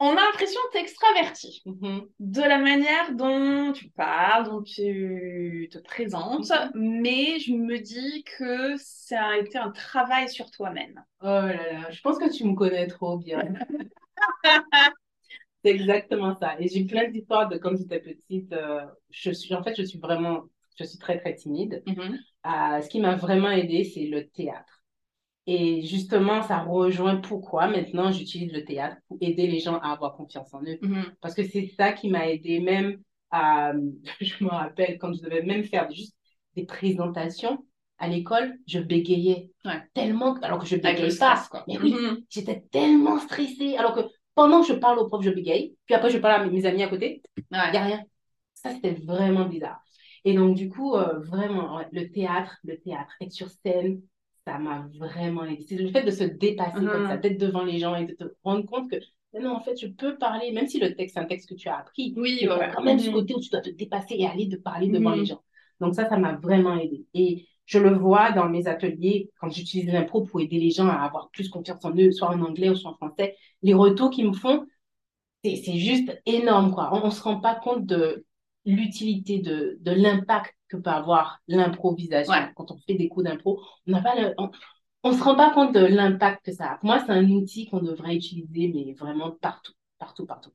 On 0.00 0.10
a 0.10 0.14
l'impression 0.16 0.60
que 0.66 0.72
tu 0.72 0.78
es 0.78 0.80
extraverti. 0.82 1.62
Mhm. 1.66 2.08
de 2.18 2.40
la 2.40 2.58
manière 2.58 3.14
dont 3.14 3.72
tu 3.72 3.88
parles, 3.90 4.44
dont 4.46 4.62
tu 4.62 5.68
te 5.70 5.78
présentes, 5.78 6.52
mais 6.74 7.38
je 7.38 7.52
me 7.52 7.78
dis 7.78 8.24
que 8.24 8.74
ça 8.76 9.24
a 9.28 9.36
été 9.38 9.56
un 9.56 9.70
travail 9.70 10.28
sur 10.28 10.50
toi-même. 10.50 11.02
Oh 11.22 11.26
là 11.26 11.72
là, 11.72 11.90
je 11.90 12.00
pense 12.00 12.18
que 12.18 12.30
tu 12.36 12.44
me 12.44 12.54
connais 12.54 12.88
trop 12.88 13.18
bien. 13.18 13.40
C'est 15.64 15.70
exactement 15.70 16.34
ça. 16.34 16.56
Et 16.60 16.68
j'ai 16.68 16.84
plein 16.84 17.08
d'histoires 17.08 17.48
de 17.48 17.56
quand 17.56 17.74
j'étais 17.76 18.00
petite. 18.00 18.52
euh, 18.52 18.84
je 19.10 19.30
suis, 19.30 19.54
en 19.54 19.62
fait, 19.62 19.74
je 19.76 19.82
suis 19.82 19.98
vraiment, 19.98 20.42
je 20.78 20.84
suis 20.84 20.98
très, 20.98 21.18
très 21.18 21.34
timide. 21.34 21.82
Euh, 22.46 22.80
ce 22.82 22.88
qui 22.88 23.00
m'a 23.00 23.16
vraiment 23.16 23.50
aidé, 23.50 23.84
c'est 23.84 24.06
le 24.06 24.28
théâtre. 24.28 24.82
Et 25.46 25.82
justement, 25.82 26.42
ça 26.42 26.60
rejoint 26.60 27.16
pourquoi 27.16 27.66
maintenant 27.68 28.10
j'utilise 28.12 28.52
le 28.52 28.64
théâtre 28.64 28.96
pour 29.08 29.18
aider 29.20 29.46
les 29.46 29.60
gens 29.60 29.78
à 29.78 29.92
avoir 29.92 30.14
confiance 30.16 30.52
en 30.54 30.62
eux. 30.62 30.78
Parce 31.20 31.34
que 31.34 31.44
c'est 31.44 31.68
ça 31.76 31.92
qui 31.92 32.08
m'a 32.08 32.28
aidé 32.30 32.60
même 32.60 32.98
à, 33.30 33.72
je 34.20 34.44
me 34.44 34.48
rappelle, 34.50 34.98
quand 34.98 35.12
je 35.12 35.22
devais 35.22 35.42
même 35.42 35.64
faire 35.64 35.90
juste 35.92 36.16
des 36.56 36.64
présentations 36.64 37.64
à 37.98 38.08
l'école, 38.08 38.54
je 38.66 38.78
bégayais 38.80 39.50
Ouais. 39.64 39.82
tellement, 39.94 40.34
alors 40.42 40.58
que 40.58 40.66
je 40.66 40.76
bégayais 40.76 41.16
pas. 41.18 41.44
quoi. 41.50 41.64
Mais 41.68 41.78
oui, 41.78 41.92
Mhm. 41.92 42.22
j'étais 42.28 42.62
tellement 42.70 43.18
stressée. 43.18 43.76
Alors 43.76 43.94
que 43.94 44.00
pendant 44.34 44.62
que 44.62 44.68
je 44.68 44.72
parle 44.74 44.98
au 44.98 45.06
prof, 45.06 45.22
je 45.22 45.30
bégaye. 45.30 45.76
Puis 45.86 45.94
après, 45.94 46.10
je 46.10 46.18
parle 46.18 46.42
à 46.42 46.44
mes 46.44 46.50
mes 46.50 46.66
amis 46.66 46.82
à 46.82 46.88
côté. 46.88 47.22
Il 47.36 47.56
Ouais. 47.56 47.70
n'y 47.70 47.76
a 47.76 47.84
rien. 47.84 48.02
Ça, 48.54 48.70
c'était 48.72 48.92
vraiment 48.94 49.44
bizarre. 49.46 49.83
Et 50.24 50.34
donc, 50.34 50.56
du 50.56 50.68
coup, 50.70 50.94
euh, 50.94 51.18
vraiment, 51.20 51.80
le 51.92 52.10
théâtre, 52.10 52.56
le 52.64 52.78
théâtre, 52.78 53.12
être 53.20 53.32
sur 53.32 53.48
scène, 53.50 54.00
ça 54.46 54.58
m'a 54.58 54.86
vraiment 54.98 55.44
aidé. 55.44 55.64
C'est 55.68 55.76
le 55.76 55.90
fait 55.90 56.02
de 56.02 56.10
se 56.10 56.24
dépasser 56.24 56.88
comme 56.88 57.06
ça, 57.06 57.16
d'être 57.16 57.38
devant 57.38 57.64
les 57.64 57.78
gens 57.78 57.94
et 57.94 58.06
de 58.06 58.14
te 58.14 58.24
rendre 58.42 58.64
compte 58.66 58.90
que, 58.90 58.96
non, 59.38 59.50
en 59.56 59.60
fait, 59.60 59.76
je 59.80 59.86
peux 59.88 60.16
parler, 60.16 60.52
même 60.52 60.66
si 60.68 60.78
le 60.78 60.94
texte, 60.94 61.14
c'est 61.14 61.20
un 61.20 61.24
texte 61.26 61.48
que 61.48 61.54
tu 61.54 61.68
as 61.68 61.78
appris, 61.78 62.14
Oui, 62.16 62.38
il 62.40 62.48
quand 62.72 62.82
même 62.82 62.98
ce 62.98 63.08
Mhm. 63.08 63.14
côté 63.14 63.34
où 63.34 63.40
tu 63.40 63.50
dois 63.50 63.60
te 63.60 63.70
dépasser 63.70 64.14
et 64.16 64.26
aller 64.26 64.46
de 64.46 64.56
parler 64.56 64.88
devant 64.88 65.10
les 65.14 65.26
gens. 65.26 65.42
Donc 65.80 65.94
ça, 65.94 66.08
ça 66.08 66.16
m'a 66.16 66.34
vraiment 66.36 66.76
aidé. 66.78 67.04
Et 67.14 67.46
je 67.66 67.78
le 67.78 67.90
vois 67.94 68.32
dans 68.32 68.48
mes 68.48 68.66
ateliers, 68.68 69.30
quand 69.40 69.50
j'utilise 69.50 69.92
l'impro 69.92 70.22
pour 70.22 70.40
aider 70.40 70.58
les 70.58 70.70
gens 70.70 70.86
à 70.88 70.94
avoir 71.04 71.30
plus 71.30 71.48
confiance 71.48 71.84
en 71.84 71.94
eux, 71.96 72.12
soit 72.12 72.28
en 72.28 72.40
anglais 72.42 72.68
ou 72.70 72.76
soit 72.76 72.90
en 72.90 72.94
français, 72.94 73.36
les 73.62 73.74
retours 73.74 74.10
qu'ils 74.10 74.28
me 74.28 74.32
font, 74.34 74.66
c'est 75.44 75.56
c'est 75.56 75.78
juste 75.78 76.10
énorme, 76.26 76.72
quoi. 76.72 76.90
On 76.94 77.06
ne 77.06 77.10
se 77.10 77.22
rend 77.22 77.40
pas 77.40 77.54
compte 77.54 77.86
de 77.86 78.24
l'utilité, 78.64 79.38
de, 79.40 79.78
de 79.80 79.90
l'impact 79.92 80.54
que 80.68 80.76
peut 80.76 80.90
avoir 80.90 81.40
l'improvisation. 81.48 82.32
Ouais. 82.32 82.50
Quand 82.56 82.70
on 82.70 82.78
fait 82.78 82.94
des 82.94 83.08
cours 83.08 83.22
d'impro, 83.22 83.62
on 83.86 83.92
n'a 83.92 84.02
pas 84.02 84.14
le- 84.20 84.34
on, 84.38 84.50
on 85.02 85.12
se 85.12 85.22
rend 85.22 85.36
pas 85.36 85.52
compte 85.52 85.74
de 85.74 85.84
l'impact 85.84 86.46
que 86.46 86.52
ça 86.52 86.72
a. 86.72 86.76
Pour 86.78 86.86
moi, 86.86 87.02
c'est 87.04 87.12
un 87.12 87.28
outil 87.30 87.68
qu'on 87.68 87.80
devrait 87.80 88.16
utiliser, 88.16 88.72
mais 88.74 88.94
vraiment 88.94 89.32
partout, 89.32 89.72
partout, 89.98 90.26
partout. 90.26 90.50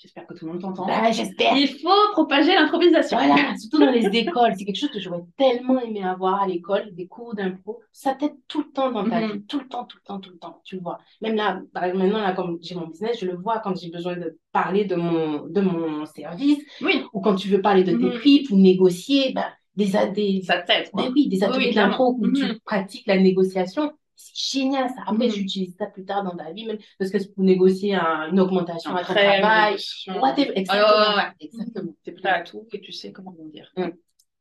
J'espère 0.00 0.28
que 0.28 0.34
tout 0.34 0.46
le 0.46 0.52
monde 0.52 0.60
t'entend. 0.60 0.86
Bah, 0.86 1.10
j'espère. 1.10 1.56
Il 1.56 1.66
faut 1.68 2.12
propager 2.12 2.54
l'improvisation. 2.54 3.18
Voilà, 3.18 3.34
surtout 3.58 3.80
dans 3.80 3.90
les 3.90 4.06
écoles. 4.16 4.52
C'est 4.56 4.64
quelque 4.64 4.78
chose 4.78 4.90
que 4.90 5.00
j'aurais 5.00 5.24
tellement 5.36 5.80
aimé 5.80 6.04
avoir 6.04 6.40
à 6.42 6.46
l'école, 6.46 6.94
des 6.94 7.08
cours 7.08 7.34
d'impro. 7.34 7.80
Ça 7.90 8.14
t'aide 8.14 8.36
tout 8.46 8.60
le 8.60 8.70
temps 8.70 8.92
dans 8.92 9.08
ta 9.10 9.20
Mhm. 9.20 9.32
vie, 9.32 9.42
tout 9.46 9.58
le 9.58 9.66
temps, 9.66 9.84
tout 9.86 9.96
le 10.00 10.06
temps, 10.06 10.20
tout 10.20 10.30
le 10.30 10.38
temps. 10.38 10.60
Tu 10.64 10.76
le 10.76 10.82
vois. 10.82 10.98
Même 11.20 11.34
là, 11.34 11.60
maintenant, 11.74 12.20
là, 12.20 12.32
comme 12.32 12.58
j'ai 12.62 12.76
mon 12.76 12.86
business, 12.86 13.18
je 13.20 13.26
le 13.26 13.34
vois 13.36 13.58
quand 13.58 13.76
j'ai 13.76 13.90
besoin 13.90 14.16
de 14.16 14.38
parler 14.52 14.84
de 14.84 14.94
mon, 14.94 15.44
de 15.46 15.60
mon 15.60 16.06
service 16.06 16.58
Oui, 16.80 17.02
ou 17.12 17.20
quand 17.20 17.34
tu 17.34 17.48
veux 17.48 17.60
parler 17.60 17.82
de 17.82 17.96
tes 17.96 18.10
prix 18.18 18.44
pour 18.44 18.56
négocier, 18.56 19.32
bah, 19.32 19.46
des, 19.74 19.90
des, 20.14 20.42
ça 20.46 20.58
t'aide. 20.62 20.90
oui, 20.94 21.28
des 21.28 21.42
ateliers 21.42 21.68
oui, 21.70 21.74
d'impro 21.74 22.14
où 22.20 22.30
tu 22.30 22.44
Mhm. 22.44 22.58
pratiques 22.64 23.06
la 23.08 23.18
négociation. 23.18 23.90
C'est 24.20 24.58
génial, 24.58 24.88
ça. 24.90 25.02
Après, 25.06 25.28
tu 25.28 25.40
utilises 25.40 25.76
ça 25.78 25.86
plus 25.86 26.04
tard 26.04 26.24
dans 26.24 26.36
ta 26.36 26.50
vie, 26.52 26.66
même 26.66 26.78
parce 26.98 27.10
que 27.12 27.20
c'est 27.20 27.32
pour 27.32 27.44
négocier 27.44 27.94
un- 27.94 28.28
une 28.30 28.40
augmentation 28.40 28.90
à 28.96 29.04
ton 29.04 29.12
travail. 29.14 29.76
Ouais, 29.76 30.50
Exactement. 30.56 31.16
ouais. 31.16 31.22
Exactement. 31.40 31.92
T'es 32.04 32.12
prêt 32.12 32.28
à 32.28 32.42
tout 32.42 32.66
et 32.72 32.80
tu 32.80 32.90
sais 32.92 33.12
comment 33.12 33.32
dire. 33.52 33.70
Mm. 33.76 33.90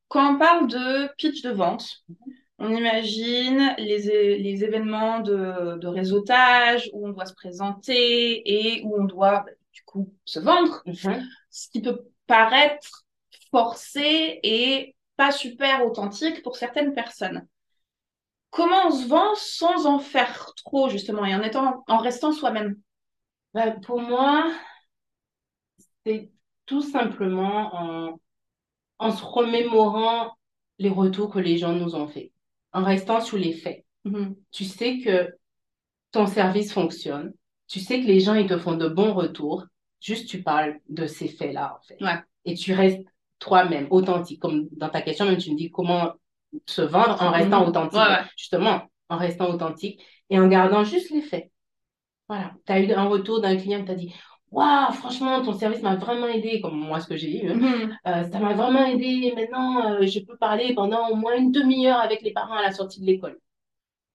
Quand 0.08 0.34
on 0.34 0.40
parle 0.40 0.68
de 0.68 1.14
pitch 1.18 1.44
de 1.44 1.52
vente, 1.52 1.86
on 2.58 2.76
imagine 2.76 3.76
les, 3.78 4.38
les 4.40 4.64
événements 4.64 5.20
de, 5.20 5.78
de 5.78 5.88
réseautage 5.88 6.90
où 6.94 7.08
on 7.08 7.12
doit 7.12 7.26
se 7.28 7.36
présenter 7.36 8.42
et 8.46 8.82
où 8.84 9.00
on 9.00 9.04
doit 9.06 9.44
bah, 9.46 9.52
du 9.74 9.84
coup 9.84 10.12
se 10.26 10.40
vendre, 10.40 10.82
Mhm. 10.88 11.24
ce 11.52 11.70
qui 11.70 11.82
peut 11.82 12.02
paraître 12.26 13.06
forcé 13.52 14.40
et 14.42 14.96
pas 15.18 15.32
super 15.32 15.86
authentique 15.86 16.42
pour 16.42 16.56
certaines 16.56 16.94
personnes. 16.96 17.46
Comment 18.58 18.88
on 18.88 18.92
se 18.92 19.08
vend 19.08 19.36
sans 19.36 19.86
en 19.86 20.00
faire 20.00 20.52
trop 20.66 20.90
justement 20.90 21.24
et 21.24 21.36
en 21.36 21.44
étant 21.44 21.84
en 21.88 21.98
restant 22.00 22.32
soi-même? 22.32 22.76
Bah, 23.54 23.70
pour 23.70 24.02
moi, 24.02 24.52
c'est 26.04 26.32
tout 26.66 26.82
simplement 26.82 27.76
en, 27.76 28.20
en 28.98 29.12
se 29.12 29.24
remémorant 29.24 30.32
les 30.80 30.90
retours 30.90 31.30
que 31.30 31.38
les 31.38 31.60
gens 31.60 31.74
nous 31.74 31.94
ont 31.94 32.08
faits, 32.08 32.32
en 32.74 32.84
restant 32.84 33.22
sur 33.22 33.38
les 33.38 33.54
faits. 33.54 33.86
Mhm. 34.06 34.36
Tu 34.50 34.66
sais 34.66 35.02
que 35.02 35.30
ton 36.12 36.26
service 36.26 36.74
fonctionne, 36.74 37.34
tu 37.68 37.80
sais 37.80 38.02
que 38.02 38.08
les 38.08 38.22
gens 38.22 38.34
ils 38.34 38.50
te 38.50 38.58
font 38.58 38.76
de 38.76 38.88
bons 38.88 39.14
retours, 39.14 39.66
juste 40.02 40.28
tu 40.28 40.42
parles 40.42 40.80
de 40.90 41.06
ces 41.06 41.28
faits-là 41.28 41.78
en 41.80 41.86
fait. 41.86 42.04
Ouais. 42.04 42.20
Et 42.46 42.56
tu 42.56 42.74
restes 42.74 43.06
toi-même, 43.38 43.86
authentique. 43.92 44.42
Comme 44.42 44.68
dans 44.72 44.90
ta 44.90 45.04
question, 45.04 45.26
même 45.26 45.38
tu 45.38 45.52
me 45.52 45.58
dis 45.58 45.70
comment 45.70 46.14
se 46.66 46.82
vendre 46.82 47.22
en 47.22 47.32
restant 47.32 47.66
authentique. 47.68 48.00
Ouais. 48.00 48.24
Justement, 48.38 48.82
en 49.10 49.18
restant 49.18 49.50
authentique 49.50 50.02
et 50.30 50.40
en 50.40 50.48
gardant 50.48 50.84
juste 50.84 51.10
les 51.12 51.22
faits. 51.22 51.52
Voilà. 52.28 52.52
Tu 52.66 52.74
as 52.74 52.80
eu 52.80 52.92
un 52.94 53.06
retour 53.06 53.42
d'un 53.42 53.56
client 53.58 53.80
qui 53.80 53.86
t'a 53.86 53.96
dit 53.96 54.14
Waouh, 54.52 54.94
franchement, 54.94 55.42
ton 55.44 55.52
service 55.54 55.82
m'a 55.82 55.96
vraiment 55.98 56.28
aidé, 56.28 56.62
comme 56.62 56.78
moi, 56.78 57.02
ce 57.02 57.08
que 57.08 57.18
j'ai 57.18 57.44
eu. 57.46 57.50
hein. 57.52 57.56
Mhm. 57.56 57.98
Euh, 58.08 58.24
ça 58.32 58.40
m'a 58.40 58.54
vraiment 58.54 58.86
aidé. 58.86 59.34
Maintenant, 59.36 59.92
euh, 60.02 60.06
je 60.06 60.20
peux 60.22 60.38
parler 60.38 60.74
pendant 60.74 61.10
au 61.10 61.16
moins 61.16 61.36
une 61.36 61.52
demi-heure 61.52 62.00
avec 62.00 62.22
les 62.22 62.32
parents 62.32 62.56
à 62.56 62.62
la 62.62 62.72
sortie 62.72 63.02
de 63.02 63.06
l'école. 63.06 63.38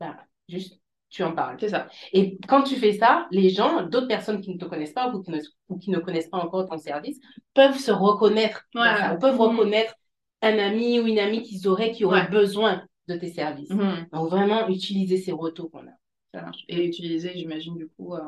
Ben, 0.01 0.17
juste, 0.49 0.81
tu 1.11 1.23
en 1.23 1.33
parles. 1.33 1.57
C'est 1.61 1.69
ça. 1.69 1.89
Et 2.15 2.39
quand 2.49 2.63
tu 2.63 2.77
fais 2.77 2.93
ça, 2.95 3.27
les 3.31 3.51
gens, 3.51 3.83
d'autres 3.83 4.09
personnes 4.09 4.41
qui 4.41 4.53
ne 4.55 4.59
te 4.59 4.65
connaissent 4.65 4.95
pas 4.95 5.09
ou 5.11 5.23
qui 5.23 5.31
ne, 5.31 5.39
ou 5.69 5.79
qui 5.79 5.91
ne 5.91 5.99
connaissent 5.99 6.31
pas 6.31 6.39
encore 6.39 6.67
ton 6.67 6.79
service, 6.79 7.21
peuvent 7.55 7.79
se 7.79 7.91
reconnaître 7.93 8.65
Ouais. 8.75 8.97
ça, 8.97 9.17
peuvent 9.21 9.35
Mhm. 9.35 9.41
reconnaître 9.41 9.95
un 10.43 10.59
ami 10.59 11.01
ou 11.01 11.07
une 11.07 11.19
amie 11.19 11.43
qu'ils 11.43 11.67
auraient, 11.69 11.93
qui 11.93 12.05
aurait 12.05 12.23
Ouais. 12.23 12.29
besoin 12.29 12.83
de 13.09 13.17
tes 13.17 13.31
services. 13.33 13.71
Mhm. 13.71 14.07
Donc, 14.13 14.31
vraiment, 14.31 14.69
utiliser 14.69 15.17
ces 15.17 15.33
retours 15.33 15.71
qu'on 15.71 15.81
a. 15.87 15.93
Ça 16.35 16.43
marche. 16.43 16.65
Et 16.69 16.85
utiliser, 16.87 17.33
j'imagine, 17.35 17.77
du 17.77 17.89
coup, 17.89 18.15
euh, 18.15 18.21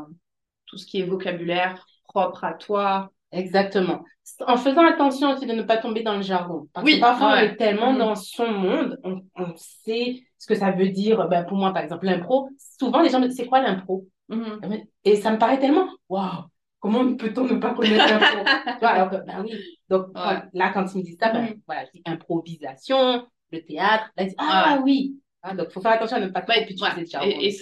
tout 0.66 0.76
ce 0.78 0.86
qui 0.86 1.00
est 1.00 1.04
vocabulaire 1.04 1.86
propre 2.08 2.44
à 2.44 2.54
toi. 2.54 3.10
Exactement. 3.32 4.04
En 4.46 4.56
faisant 4.56 4.86
attention 4.86 5.32
aussi 5.32 5.46
de 5.46 5.52
ne 5.52 5.62
pas 5.62 5.76
tomber 5.76 6.02
dans 6.02 6.16
le 6.16 6.22
jargon. 6.22 6.68
Parce 6.72 6.86
Oui, 6.86 6.96
que 6.96 7.00
parfois, 7.00 7.28
on 7.28 7.32
ouais. 7.32 7.46
est 7.46 7.56
tellement 7.56 7.92
Mhm. 7.92 7.98
dans 7.98 8.14
son 8.14 8.46
monde, 8.50 8.98
on, 9.04 9.22
on 9.36 9.52
sait 9.56 10.22
ce 10.38 10.46
que 10.46 10.54
ça 10.54 10.70
veut 10.70 10.88
dire. 10.88 11.28
Ben, 11.28 11.44
pour 11.44 11.56
moi, 11.56 11.72
par 11.72 11.82
exemple, 11.82 12.06
l'impro. 12.06 12.48
Souvent, 12.80 13.00
les 13.02 13.10
gens 13.10 13.20
me 13.20 13.26
disent, 13.28 13.36
c'est 13.36 13.46
quoi 13.46 13.60
l'impro? 13.60 14.06
Mhm. 14.28 14.60
Et 15.04 15.16
ça 15.16 15.30
me 15.32 15.38
paraît 15.38 15.58
tellement, 15.58 15.88
waouh, 16.08 16.44
comment 16.84 17.16
peut-on 17.16 17.44
ne 17.44 17.58
pas 17.58 17.74
connaître 17.74 18.06
l'impro? 18.06 18.44
Tu 18.74 18.78
vois, 18.80 18.88
alors 18.90 19.10
que, 19.10 19.16
ben 19.26 19.42
oui. 19.42 19.52
Donc, 19.88 20.06
quand- 20.14 20.28
Ouais. 20.28 20.42
là, 20.52 20.70
quand 20.72 20.86
ils 20.94 20.98
me 20.98 21.02
disent 21.02 21.18
ça, 21.20 21.30
ben, 21.32 21.42
Mhm. 21.42 21.60
voilà, 21.66 21.84
je 21.86 21.90
dis 21.92 22.02
improvisation, 22.04 23.26
le 23.52 23.64
théâtre. 23.64 24.10
Là, 24.16 24.24
disent, 24.24 24.34
ah 24.38 24.80
oui. 24.84 25.18
Ah, 25.42 25.54
donc, 25.54 25.66
il 25.70 25.72
faut 25.72 25.80
faire 25.80 25.92
attention 25.92 26.16
à 26.16 26.20
ne 26.20 26.28
pas 26.28 26.42
trop 26.42 26.52
Ouais, 26.52 26.66
ouais. 26.66 27.00
le 27.00 27.06
jargon. 27.06 27.28
Et, 27.40 27.46
et 27.48 27.52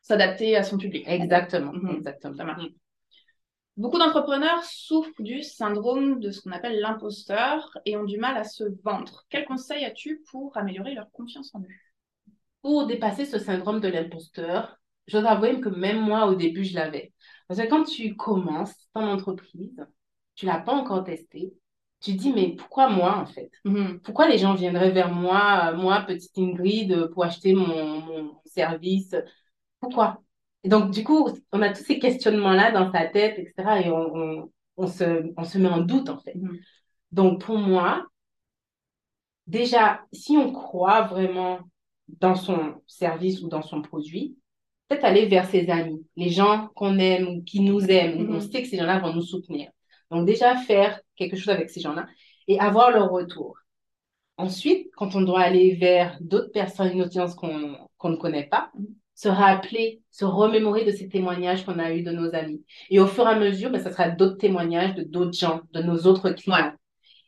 s'adapter 0.00 0.56
à 0.56 0.62
son 0.62 0.78
public. 0.78 1.04
Exactement, 1.06 1.72
Mhm. 1.72 1.96
exactement. 1.96 2.34
Ça 2.36 2.44
marche. 2.44 2.64
Beaucoup 3.76 3.98
d'entrepreneurs 3.98 4.62
souffrent 4.64 5.20
du 5.20 5.42
syndrome 5.42 6.20
de 6.20 6.30
ce 6.30 6.40
qu'on 6.40 6.52
appelle 6.52 6.78
l'imposteur 6.80 7.76
et 7.84 7.96
ont 7.96 8.04
du 8.04 8.18
mal 8.18 8.36
à 8.36 8.44
se 8.44 8.64
vendre. 8.84 9.24
Quel 9.30 9.44
conseil 9.46 9.84
as-tu 9.84 10.22
pour 10.30 10.56
améliorer 10.56 10.94
leur 10.94 11.10
confiance 11.10 11.52
en 11.54 11.60
eux? 11.60 11.68
pour 12.62 12.86
dépasser 12.86 13.26
ce 13.26 13.38
syndrome 13.38 13.80
de 13.80 13.88
l'imposteur, 13.88 14.80
je 15.06 15.18
dois 15.18 15.32
avouer 15.32 15.60
que 15.60 15.68
même 15.68 16.00
moi, 16.00 16.24
au 16.26 16.34
début, 16.34 16.64
je 16.64 16.74
l'avais. 16.74 17.12
Parce 17.48 17.60
que 17.60 17.66
quand 17.68 17.84
tu 17.84 18.16
commences 18.16 18.74
ton 18.94 19.02
entreprise, 19.08 19.86
tu 20.34 20.46
l'as 20.46 20.58
pas 20.60 20.72
encore 20.72 21.04
testé, 21.04 21.54
tu 22.00 22.12
te 22.16 22.18
dis, 22.22 22.32
mais 22.32 22.54
pourquoi 22.56 22.88
moi, 22.90 23.16
en 23.18 23.26
fait? 23.26 23.50
Mhm. 23.64 24.00
Pourquoi 24.00 24.28
les 24.28 24.38
gens 24.38 24.54
viendraient 24.54 24.90
vers 24.90 25.10
moi, 25.12 25.72
euh, 25.72 25.76
moi, 25.76 26.02
petite 26.02 26.36
Ingrid, 26.38 26.92
euh, 26.92 27.08
pour 27.08 27.24
acheter 27.24 27.54
mon, 27.54 28.00
mon 28.00 28.40
service? 28.46 29.14
Pourquoi? 29.80 30.22
Et 30.64 30.68
donc, 30.68 30.90
du 30.90 31.04
coup, 31.04 31.28
on 31.52 31.62
a 31.62 31.70
tous 31.72 31.84
ces 31.84 31.98
questionnements-là 31.98 32.72
dans 32.72 32.90
sa 32.92 33.06
tête, 33.06 33.38
etc. 33.38 33.80
Et 33.82 33.90
on, 33.90 34.16
on, 34.16 34.52
on 34.76 34.86
se, 34.86 35.32
on 35.36 35.44
se 35.44 35.58
met 35.58 35.68
en 35.68 35.80
doute, 35.80 36.08
en 36.10 36.18
fait. 36.18 36.34
Mhm. 36.36 36.58
Donc, 37.12 37.42
pour 37.42 37.58
moi, 37.58 38.06
déjà, 39.46 40.04
si 40.12 40.36
on 40.36 40.52
croit 40.52 41.02
vraiment 41.02 41.60
dans 42.08 42.34
son 42.34 42.80
service 42.86 43.40
ou 43.42 43.48
dans 43.48 43.62
son 43.62 43.82
produit, 43.82 44.36
peut-être 44.88 45.04
aller 45.04 45.26
vers 45.26 45.46
ses 45.46 45.68
amis, 45.70 46.04
les 46.16 46.30
gens 46.30 46.68
qu'on 46.74 46.98
aime 46.98 47.28
ou 47.28 47.42
qui 47.44 47.60
nous 47.60 47.80
aiment, 47.90 48.28
où 48.28 48.32
on 48.34 48.34
Mhm. 48.34 48.40
sait 48.40 48.62
que 48.62 48.68
ces 48.68 48.76
gens-là 48.78 48.98
vont 49.00 49.12
nous 49.14 49.22
soutenir. 49.22 49.70
Donc, 50.10 50.26
déjà, 50.26 50.56
faire 50.56 51.00
quelque 51.16 51.36
chose 51.36 51.48
avec 51.54 51.70
ces 51.70 51.80
gens-là 51.80 52.06
et 52.48 52.60
avoir 52.60 52.90
leur 52.90 53.10
retour. 53.10 53.56
Ensuite, 54.36 54.88
quand 54.96 55.14
on 55.14 55.22
doit 55.22 55.40
aller 55.40 55.74
vers 55.74 56.18
d'autres 56.20 56.50
personnes, 56.52 56.92
une 56.92 57.02
audience 57.02 57.34
qu'on 57.34 57.76
qu'on 57.98 58.10
ne 58.10 58.16
connaît 58.16 58.46
pas, 58.48 58.70
Mhm. 58.74 58.86
se 59.14 59.28
rappeler, 59.28 60.02
se 60.10 60.24
remémorer 60.26 60.84
de 60.84 60.90
ces 60.90 61.08
témoignages 61.08 61.64
qu'on 61.64 61.78
a 61.78 61.92
eus 61.94 62.02
de 62.02 62.10
nos 62.10 62.34
amis. 62.34 62.62
Et 62.90 63.00
au 63.00 63.06
fur 63.06 63.26
et 63.26 63.30
à 63.30 63.38
mesure, 63.38 63.70
ben, 63.70 63.80
ça 63.80 63.90
sera 63.92 64.10
d'autres 64.10 64.36
témoignages 64.38 64.94
de 64.94 65.04
d'autres 65.04 65.38
gens, 65.38 65.60
de 65.72 65.80
nos 65.82 65.98
autres 66.06 66.30
clients. 66.32 66.72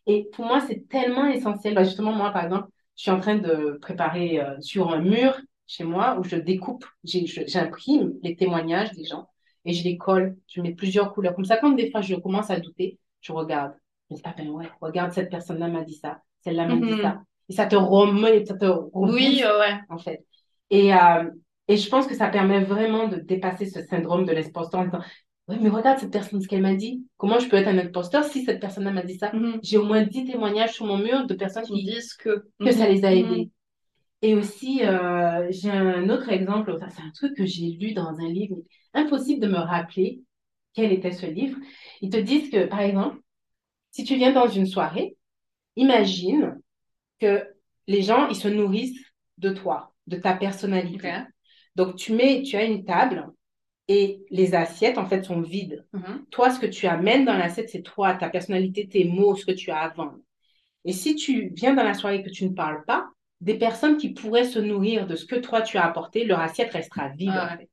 Et 0.06 0.28
pour 0.32 0.44
moi, 0.46 0.60
c'est 0.60 0.88
tellement 0.88 1.26
essentiel. 1.28 1.75
Ben, 1.75 1.84
justement, 1.84 2.12
moi, 2.12 2.30
par 2.32 2.44
exemple, 2.44 2.68
je 2.96 3.02
suis 3.02 3.10
en 3.10 3.20
train 3.20 3.36
de 3.36 3.78
préparer 3.82 4.40
euh, 4.40 4.60
sur 4.60 4.92
un 4.92 5.00
mur 5.00 5.36
chez 5.66 5.85
moi 5.85 6.18
où 6.18 6.25
je 6.25 6.37
découpe, 6.37 6.85
j'imprime 7.04 8.14
les 8.23 8.37
témoignages 8.37 8.92
des 8.92 9.04
gens 9.04 9.28
et 9.64 9.73
je 9.73 9.85
les 9.85 9.96
colle. 9.96 10.37
Je 10.49 10.61
mets 10.61 10.75
plusieurs 10.75 11.12
couleurs. 11.12 11.35
Comme 11.35 11.44
ça, 11.44 11.56
quand 11.56 11.70
des 11.73 11.90
fois 11.90 12.00
je 12.00 12.14
commence 12.16 12.50
à 12.50 12.61
douter, 12.61 12.99
je 13.20 13.32
regarde. 13.32 13.73
Je 14.08 14.14
me 14.14 14.16
dis, 14.18 14.23
ah 14.25 14.35
ben 14.37 14.49
ouais, 14.50 14.68
regarde, 14.80 15.12
cette 15.12 15.30
personne-là 15.30 15.68
m'a 15.68 15.82
dit 15.82 15.94
ça, 15.94 16.20
celle-là 16.44 16.66
m'a 16.66 16.76
dit 16.76 16.92
Mhm. 16.92 17.02
ça. 17.02 17.23
Et 17.49 17.52
ça 17.52 17.66
te 17.66 17.76
remet, 17.76 18.44
ça 18.44 18.54
te 18.56 18.64
Oui, 18.66 19.42
rebooste, 19.42 19.44
euh, 19.44 19.61
ouais. 19.61 19.75
en 19.88 19.99
fait. 19.99 20.25
Et, 20.70 20.94
euh, 20.94 21.30
et 21.68 21.76
je 21.76 21.88
pense 21.88 22.06
que 22.06 22.14
ça 22.14 22.28
permet 22.28 22.61
vraiment 22.62 23.08
de 23.08 23.16
dépasser 23.16 23.66
ce 23.66 23.82
syndrome 23.82 24.25
de 24.25 24.32
l'imposteur 24.32 24.80
en 24.80 24.85
disant, 24.85 25.00
oui, 25.49 25.56
mais 25.61 25.68
regarde 25.68 25.99
cette 26.00 26.11
personne, 26.11 26.40
ce 26.40 26.49
qu'elle 26.49 26.62
m'a 26.62 26.75
dit. 26.75 27.04
Comment 27.16 27.38
je 27.38 27.49
peux 27.49 27.56
être 27.56 27.68
un 27.68 27.78
imposteur 27.78 28.25
si 28.25 28.44
cette 28.44 28.61
personne-là 28.61 28.90
m'a 28.90 29.02
dit 29.02 29.16
ça? 29.16 29.32
Mhm. 29.32 29.61
J'ai 29.62 29.78
au 29.78 29.85
moins 29.85 30.02
10 30.02 30.25
témoignages 30.25 30.73
sur 30.75 30.87
mon 30.87 30.99
mur 30.99 31.26
de 31.26 31.35
personnes 31.35 31.64
Qui 31.64 31.75
qui, 31.75 31.85
disent 31.85 32.14
que... 32.14 32.44
que 32.61 32.70
ça 32.73 32.88
les 32.88 33.04
a 33.04 33.11
Mhm. 33.11 33.16
aidés. 33.16 33.50
Et 34.26 34.35
aussi, 34.35 34.80
euh, 34.83 35.47
j'ai 35.50 35.71
un 35.71 36.09
autre 36.11 36.30
exemple, 36.30 36.76
c'est 36.90 37.00
un 37.00 37.12
truc 37.12 37.37
que 37.37 37.47
j'ai 37.47 37.68
lu 37.68 37.92
dans 37.92 38.18
un 38.18 38.28
livre, 38.28 38.56
impossible 38.92 39.40
de 39.40 39.47
me 39.47 39.59
rappeler 39.59 40.21
quel 40.75 40.90
était 40.90 41.12
ce 41.12 41.26
livre. 41.26 41.56
Ils 42.00 42.11
te 42.11 42.16
disent 42.16 42.50
que, 42.50 42.66
par 42.66 42.80
exemple, 42.80 43.21
si 43.92 44.02
tu 44.02 44.16
viens 44.16 44.33
dans 44.33 44.49
une 44.49 44.66
soirée, 44.66 45.16
imagine 45.76 46.59
que 47.21 47.47
les 47.87 48.02
gens, 48.02 48.26
ils 48.28 48.35
se 48.35 48.49
nourrissent 48.49 48.99
de 49.38 49.50
toi, 49.50 49.95
de 50.09 50.16
ta 50.16 50.35
personnalité. 50.35 51.12
Donc, 51.76 51.95
tu 51.95 52.12
mets, 52.12 52.42
tu 52.42 52.56
as 52.56 52.64
une 52.64 52.85
table 52.85 53.28
et 53.87 54.25
les 54.30 54.56
assiettes, 54.56 54.99
en 54.99 55.06
fait, 55.06 55.23
sont 55.23 55.40
vides. 55.40 55.87
Mhm. 55.92 56.26
Toi, 56.33 56.50
ce 56.50 56.59
que 56.59 56.66
tu 56.66 56.88
amènes 56.88 57.26
dans 57.26 57.38
l'assiette, 57.38 57.71
c'est 57.71 57.83
toi, 57.83 58.14
ta 58.14 58.28
personnalité, 58.28 58.88
tes 58.88 59.04
mots, 59.04 59.37
ce 59.37 59.47
que 59.47 59.52
tu 59.52 59.71
as 59.71 59.78
à 59.78 59.88
vendre. 59.90 60.18
Et 60.85 60.92
si 60.92 61.14
tu 61.14 61.52
viens 61.54 61.75
dans 61.75 61.85
la 61.85 61.95
soirée 61.95 62.16
et 62.16 62.23
que 62.25 62.30
tu 62.30 62.45
ne 62.45 62.54
parles 62.54 62.85
pas, 62.87 63.09
des 63.40 63.55
personnes 63.59 63.97
qui 63.97 64.12
pourraient 64.12 64.45
se 64.45 64.59
nourrir 64.59 65.07
de 65.07 65.14
ce 65.16 65.26
que 65.26 65.37
toi 65.37 65.62
tu 65.62 65.76
as 65.76 65.85
apporté, 65.85 66.25
leur 66.25 66.40
assiette 66.40 66.73
restera 66.73 67.09
vide. 67.09 67.31
Ah 67.33 67.50
en 67.55 67.59
fait. 67.59 67.69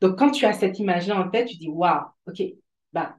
Donc, 0.00 0.18
quand 0.18 0.30
tu 0.30 0.44
as 0.44 0.52
cette 0.52 0.78
image-là 0.78 1.18
en 1.18 1.28
tête, 1.30 1.48
tu 1.48 1.56
dis, 1.56 1.68
waouh, 1.68 2.02
ok, 2.26 2.42
ben, 2.92 3.14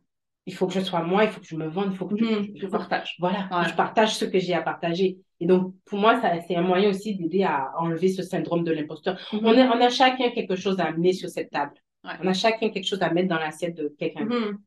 il 0.46 0.54
faut 0.54 0.68
que 0.68 0.74
je 0.74 0.80
sois 0.82 1.02
moi, 1.02 1.24
il 1.24 1.32
faut 1.32 1.40
que 1.40 1.48
je 1.48 1.56
me 1.56 1.68
vende, 1.68 1.92
il 1.92 1.98
faut 1.98 2.06
que 2.06 2.16
je, 2.18 2.66
faut- 2.68 2.70
partage. 2.70 3.16
voilà, 3.20 3.50
je 3.68 3.74
partage 3.74 4.16
ce 4.16 4.26
que 4.26 4.38
j'ai 4.40 4.54
à 4.54 4.62
partager. 4.62 5.18
Et 5.40 5.48
donc, 5.48 5.74
pour 5.86 5.98
moi, 5.98 6.22
ça, 6.22 6.32
c'est 6.48 6.56
un 6.56 6.62
moyen 6.62 6.90
aussi 6.90 7.16
d'aider 7.16 7.44
à 7.44 7.72
enlever 7.80 8.10
ce 8.10 8.22
syndrome 8.22 8.64
de 8.64 8.72
l'imposteur. 8.72 9.20
Mhm. 9.34 9.40
On, 9.44 9.58
a, 9.58 9.76
on 9.76 9.82
a 9.82 9.90
chacun 9.90 10.30
quelque 10.30 10.56
chose 10.56 10.80
à 10.80 10.86
amener 10.86 11.14
sur 11.14 11.30
cette 11.30 11.50
table. 11.50 11.74
Ouais. 12.04 12.12
On 12.22 12.28
a 12.28 12.34
chacun 12.34 12.70
quelque 12.70 12.86
chose 12.86 13.02
à 13.02 13.10
mettre 13.12 13.30
dans 13.30 13.40
l'assiette 13.40 13.76
de 13.76 13.94
quelqu'un. 13.98 14.26
Mhm. 14.26 14.60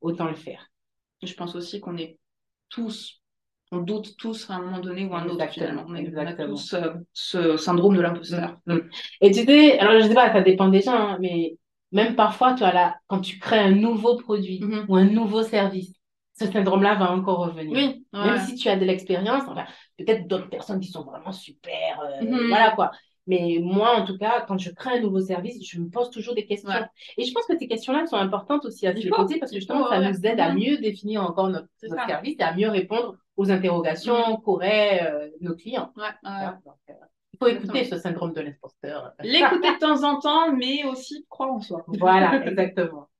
Autant 0.00 0.28
le 0.28 0.34
faire. 0.36 0.70
Je 1.24 1.34
pense 1.34 1.56
aussi 1.56 1.80
qu'on 1.80 1.96
est 1.96 2.18
tous, 2.68 3.20
on 3.70 3.78
doute 3.78 4.16
tous 4.16 4.48
à 4.50 4.54
un 4.54 4.60
moment 4.60 4.80
donné 4.80 5.04
ou 5.04 5.14
à 5.14 5.20
un 5.20 5.26
autre 5.26 5.42
Exactement, 5.42 5.84
finalement. 5.86 6.22
On, 6.22 6.26
a 6.26 6.46
tous 6.46 6.74
euh, 6.74 6.94
ce 7.12 7.56
syndrome 7.56 7.96
de 7.96 8.00
l'imposteur. 8.00 8.56
Mm. 8.66 8.78
Et 9.20 9.30
tu 9.30 9.44
sais, 9.44 9.78
alors 9.78 10.00
je 10.00 10.08
sais 10.08 10.14
pas, 10.14 10.32
ça 10.32 10.40
dépend 10.40 10.68
des 10.68 10.80
gens, 10.80 10.92
hein, 10.94 11.18
mais 11.20 11.56
même 11.92 12.14
parfois, 12.16 12.52
tu 12.54 12.60
vois, 12.60 12.72
là, 12.72 12.96
quand 13.06 13.20
tu 13.20 13.38
crées 13.38 13.58
un 13.58 13.70
nouveau 13.70 14.16
produit 14.16 14.60
Mhm. 14.60 14.86
ou 14.88 14.96
un 14.96 15.04
nouveau 15.04 15.42
service, 15.42 15.92
ce 16.38 16.46
syndrome-là 16.46 16.94
va 16.94 17.10
encore 17.12 17.38
revenir. 17.46 17.72
Oui, 17.72 18.06
ouais. 18.12 18.24
Même 18.26 18.38
si 18.38 18.54
tu 18.54 18.68
as 18.68 18.76
de 18.76 18.84
l'expérience, 18.84 19.42
enfin, 19.48 19.64
peut-être 19.96 20.28
d'autres 20.28 20.48
personnes 20.48 20.80
qui 20.80 20.90
sont 20.90 21.04
vraiment 21.04 21.32
super, 21.32 22.00
euh, 22.00 22.24
Mhm. 22.24 22.48
voilà 22.48 22.70
quoi. 22.72 22.90
Mais 23.28 23.58
moi, 23.60 23.94
en 23.94 24.06
tout 24.06 24.16
cas, 24.16 24.40
quand 24.48 24.56
je 24.56 24.70
crée 24.70 24.96
un 24.98 25.00
nouveau 25.00 25.20
service, 25.20 25.62
je 25.62 25.78
me 25.78 25.90
pose 25.90 26.08
toujours 26.08 26.34
des 26.34 26.46
questions. 26.46 26.70
Ouais. 26.70 26.86
Et 27.18 27.24
je 27.24 27.32
pense 27.34 27.44
que 27.44 27.58
ces 27.58 27.68
questions-là 27.68 28.06
sont 28.06 28.16
importantes 28.16 28.64
aussi 28.64 28.86
à 28.86 28.96
se 28.96 29.06
poser 29.08 29.38
parce 29.38 29.52
que 29.52 29.58
justement, 29.58 29.86
ça 29.86 30.00
ouais. 30.00 30.08
nous 30.10 30.26
aide 30.26 30.40
à 30.40 30.48
Mhm. 30.48 30.58
mieux 30.58 30.78
définir 30.78 31.22
encore 31.22 31.50
notre, 31.50 31.68
service 31.78 32.36
et 32.38 32.42
à 32.42 32.54
mieux 32.54 32.70
répondre 32.70 33.16
aux 33.36 33.50
interrogations 33.50 34.38
qu'auraient 34.38 35.06
euh, 35.06 35.28
nos 35.42 35.54
clients. 35.54 35.92
Ouais. 35.96 36.04
Donc, 36.24 36.74
euh, 36.88 36.94
il 37.34 37.38
faut 37.38 37.48
écouter 37.48 37.84
ce 37.84 37.98
syndrome 37.98 38.32
de 38.32 38.40
l'imposteur. 38.40 39.12
L'écouter 39.22 39.74
de 39.74 39.78
temps 39.78 40.02
en 40.04 40.18
temps, 40.18 40.52
mais 40.52 40.84
aussi 40.84 41.26
croire 41.28 41.52
en 41.52 41.60
soi. 41.60 41.84
Voilà, 41.86 42.42
exactement. 42.46 43.10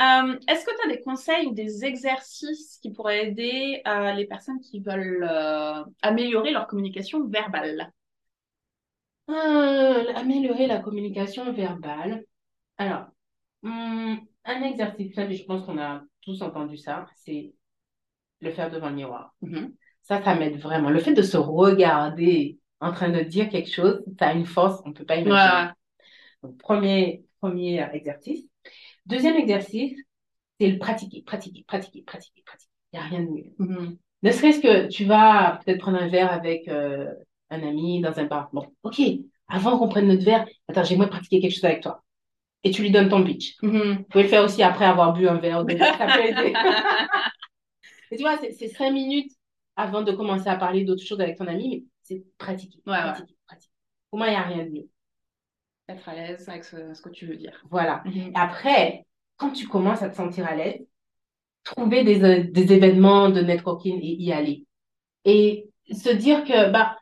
Euh, 0.00 0.38
Est-ce 0.48 0.64
que 0.64 0.70
tu 0.80 0.88
as 0.88 0.94
des 0.94 1.02
conseils 1.02 1.46
ou 1.46 1.52
des 1.52 1.84
exercices 1.84 2.78
qui 2.80 2.90
pourraient 2.90 3.28
aider 3.28 3.82
les 4.16 4.26
personnes 4.26 4.60
qui 4.60 4.80
veulent 4.80 5.28
améliorer 6.00 6.52
leur 6.52 6.66
communication 6.66 7.26
verbale? 7.28 7.92
Euh, 9.28 10.12
améliorer 10.14 10.66
la 10.66 10.78
communication 10.78 11.52
verbale. 11.52 12.24
Alors, 12.78 13.06
hum, 13.62 14.20
un 14.44 14.62
exercice 14.62 15.14
simple, 15.14 15.32
je 15.32 15.44
pense 15.44 15.64
qu'on 15.66 15.78
a 15.78 16.02
tous 16.22 16.42
entendu 16.42 16.76
ça, 16.76 17.06
c'est 17.16 17.52
le 18.40 18.50
faire 18.52 18.70
devant 18.70 18.90
le 18.90 18.96
miroir. 18.96 19.34
Mhm. 19.42 19.74
Ça, 20.02 20.22
ça 20.22 20.34
m'aide 20.36 20.58
vraiment. 20.60 20.90
Le 20.90 21.00
fait 21.00 21.14
de 21.14 21.22
se 21.22 21.36
regarder 21.36 22.58
en 22.80 22.92
train 22.92 23.08
de 23.08 23.20
dire 23.20 23.48
quelque 23.48 23.70
chose, 23.70 24.04
ça 24.18 24.28
a 24.28 24.34
une 24.34 24.46
force, 24.46 24.80
on 24.84 24.90
ne 24.90 24.94
peut 24.94 25.04
pas 25.04 25.16
imaginer. 25.16 25.70
Donc, 26.42 26.58
premier, 26.58 27.24
premier 27.40 27.84
exercice. 27.92 28.46
Deuxième 29.06 29.36
exercice, 29.36 29.98
c'est 30.60 30.70
le 30.70 30.78
pratiquer, 30.78 31.22
pratiquer, 31.22 31.64
pratiquer, 31.66 32.02
pratiquer, 32.02 32.42
pratiquer. 32.42 32.72
Il 32.92 32.98
n'y 32.98 33.04
a 33.04 33.08
rien 33.08 33.22
de 33.22 33.30
mieux. 33.30 33.52
Mhm. 33.58 33.98
Ne 34.22 34.30
serait-ce 34.30 34.60
que 34.60 34.88
tu 34.88 35.04
vas 35.04 35.60
peut-être 35.64 35.80
prendre 35.80 35.98
un 35.98 36.08
verre 36.08 36.32
avec 36.32 36.68
euh, 36.68 37.12
un 37.50 37.62
ami 37.66 38.00
dans 38.00 38.18
un 38.18 38.24
bar. 38.24 38.50
Bon, 38.52 38.66
ok, 38.82 39.00
avant 39.48 39.78
qu'on 39.78 39.88
prenne 39.88 40.08
notre 40.08 40.24
verre, 40.24 40.46
attends, 40.68 40.84
j'aimerais 40.84 41.08
pratiquer 41.10 41.40
quelque 41.40 41.54
chose 41.54 41.64
avec 41.64 41.82
toi. 41.82 42.02
et 42.64 42.70
tu 42.72 42.82
lui 42.82 42.90
donnes 42.90 43.08
ton 43.10 43.24
pitch. 43.24 43.56
Mhm. 43.62 43.98
Vous 43.98 44.04
pouvez 44.04 44.24
le 44.24 44.30
faire 44.30 44.44
aussi 44.44 44.62
après 44.62 44.86
avoir 44.86 45.12
bu 45.14 45.28
un 45.28 45.36
verre. 45.38 45.64
donc 45.64 45.78
ça 45.78 46.06
peut 46.06 46.24
aider. 46.26 46.52
Et 48.10 48.16
tu 48.16 48.22
vois, 48.22 48.38
c'est 48.38 48.68
cinq 48.68 48.90
minutes 48.92 49.32
avant 49.76 50.02
de 50.02 50.12
commencer 50.12 50.48
à 50.48 50.56
parler 50.56 50.84
d'autres 50.84 51.02
choses 51.04 51.20
avec 51.20 51.36
ton 51.38 51.46
ami, 51.46 51.68
mais 51.70 51.84
c'est 52.02 52.24
pratiquer, 52.38 52.78
Ouais, 52.86 52.92
ouais. 52.94 53.00
pratiquer, 53.02 53.36
pratiquer. 53.46 53.72
Pour 54.10 54.18
moi, 54.18 54.28
il 54.28 54.30
n'y 54.30 54.36
a 54.36 54.42
rien 54.42 54.64
de 54.64 54.70
mieux. 54.70 54.88
Être 55.88 56.08
à 56.08 56.14
l'aise 56.14 56.48
avec 56.48 56.64
ce, 56.64 56.94
ce 56.94 57.02
que 57.02 57.10
tu 57.10 57.26
veux 57.26 57.36
dire. 57.36 57.60
Voilà. 57.70 58.02
Mhm. 58.06 58.32
Après, 58.34 59.06
quand 59.36 59.50
tu 59.50 59.68
commences 59.68 60.02
à 60.02 60.08
te 60.10 60.16
sentir 60.16 60.46
à 60.46 60.54
l'aise, 60.56 60.86
trouver 61.64 62.04
des, 62.04 62.22
euh, 62.24 62.44
des 62.50 62.72
événements 62.72 63.28
de 63.30 63.40
networking 63.40 63.98
et 64.00 64.14
y 64.22 64.32
aller. 64.32 64.66
Et 65.24 65.68
se 65.92 66.10
dire 66.10 66.44
que 66.44 66.70
bah, 66.70 66.98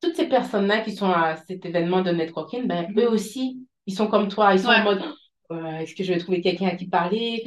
toutes 0.00 0.16
ces 0.16 0.28
personnes-là 0.28 0.80
qui 0.80 0.92
sont 0.92 1.10
à 1.10 1.36
cet 1.36 1.64
événement 1.64 2.02
de 2.02 2.10
networking, 2.10 2.66
ben, 2.66 2.88
Mhm. 2.90 3.00
eux 3.00 3.08
aussi, 3.10 3.66
ils 3.86 3.94
sont 3.94 4.06
comme 4.08 4.28
toi. 4.28 4.52
Ils 4.54 4.60
sont 4.60 4.68
Ouais. 4.68 4.80
en 4.80 4.84
mode, 4.84 5.02
euh, 5.52 5.78
est-ce 5.78 5.94
que 5.94 6.04
je 6.04 6.12
vais 6.12 6.18
trouver 6.18 6.40
quelqu'un 6.40 6.68
à 6.68 6.74
qui 6.76 6.86
parler? 6.88 7.42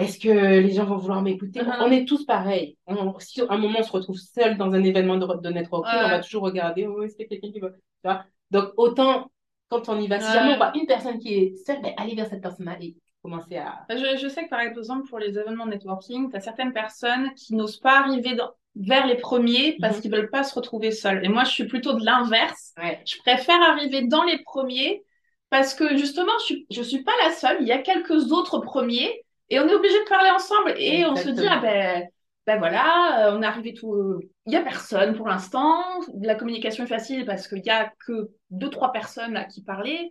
Est-ce 0.00 0.18
que 0.18 0.28
les 0.60 0.70
gens 0.72 0.84
vont 0.84 0.96
vouloir 0.96 1.22
m'écouter? 1.22 1.60
On 1.80 1.90
est 1.90 2.04
tous 2.04 2.24
pareils. 2.24 2.76
On- 2.86 3.18
si 3.18 3.40
à 3.40 3.46
un 3.50 3.58
moment 3.58 3.78
on 3.80 3.82
se 3.82 3.92
retrouve 3.92 4.16
seul 4.18 4.56
dans 4.56 4.72
un 4.72 4.82
événement 4.82 5.16
de, 5.16 5.26
de 5.40 5.48
networking, 5.50 5.98
Ouais. 5.98 6.04
on 6.06 6.08
va 6.10 6.20
toujours 6.20 6.42
regarder, 6.42 6.86
oh, 6.86 7.02
est-ce 7.02 7.14
qu'il 7.16 7.24
y 7.24 7.26
a 7.26 7.30
quelqu'un 7.30 7.52
qui 7.52 7.60
va. 7.60 7.70
Tu 7.70 7.76
vois? 8.04 8.24
Donc, 8.50 8.70
autant 8.76 9.30
quand 9.68 9.88
on 9.88 9.98
y 9.98 10.06
va, 10.06 10.20
si 10.20 10.30
jamais 10.32 10.52
on 10.54 10.56
voit 10.58 10.72
une 10.76 10.86
personne 10.86 11.18
qui 11.18 11.32
est 11.34 11.54
seule, 11.66 11.80
ben, 11.80 11.92
allez 11.96 12.14
vers 12.14 12.26
cette 12.26 12.42
personne-là 12.42 12.76
et 12.80 12.94
commencer 13.22 13.56
à. 13.56 13.84
Je, 13.90 14.18
je 14.20 14.28
sais 14.28 14.44
que 14.44 14.50
par 14.50 14.60
exemple, 14.60 15.08
pour 15.08 15.18
les 15.18 15.38
événements 15.38 15.66
de 15.66 15.70
networking, 15.70 16.30
tu 16.30 16.36
as 16.36 16.40
certaines 16.40 16.72
personnes 16.72 17.32
qui 17.34 17.54
n'osent 17.54 17.78
pas 17.80 17.98
arriver 18.00 18.34
dans- 18.34 18.50
vers 18.74 19.06
les 19.06 19.16
premiers 19.16 19.76
parce 19.80 19.96
Mhm. 19.96 20.02
qu'ils 20.02 20.10
veulent 20.12 20.30
pas 20.30 20.44
se 20.44 20.54
retrouver 20.54 20.90
seuls. 20.90 21.24
Et 21.24 21.28
moi, 21.28 21.44
je 21.44 21.50
suis 21.50 21.66
plutôt 21.66 21.92
de 21.92 22.04
l'inverse. 22.04 22.72
Ouais. 22.78 23.00
Je 23.06 23.18
préfère 23.18 23.60
arriver 23.62 24.02
dans 24.06 24.24
les 24.24 24.38
premiers 24.38 25.02
parce 25.50 25.74
que 25.74 25.96
justement, 25.96 26.32
je 26.40 26.44
suis, 26.44 26.66
je 26.70 26.82
suis 26.82 27.02
pas 27.02 27.12
la 27.24 27.30
seule. 27.32 27.58
Il 27.60 27.68
y 27.68 27.72
a 27.72 27.78
quelques 27.78 28.32
autres 28.32 28.58
premiers 28.58 29.24
et 29.50 29.60
on 29.60 29.68
est 29.68 29.74
obligé 29.74 29.98
de 30.02 30.08
parler 30.08 30.30
ensemble. 30.30 30.74
Et 30.78 31.04
on 31.04 31.14
se 31.16 31.28
dit, 31.28 31.46
ah 31.46 31.58
ben, 31.60 32.08
ben 32.46 32.58
voilà, 32.58 33.28
euh, 33.28 33.36
on 33.36 33.42
est 33.42 33.46
arrivé 33.46 33.74
tout. 33.74 34.18
Il 34.46 34.52
y 34.52 34.56
a 34.56 34.62
personne 34.62 35.14
pour 35.14 35.28
l'instant. 35.28 35.82
La 36.22 36.34
communication 36.34 36.84
est 36.84 36.88
facile 36.88 37.26
parce 37.26 37.46
qu'il 37.48 37.62
y 37.64 37.70
a 37.70 37.92
que 38.06 38.30
deux, 38.50 38.70
trois 38.70 38.90
personnes 38.92 39.36
à 39.36 39.44
qui 39.44 39.62
parler. 39.62 40.10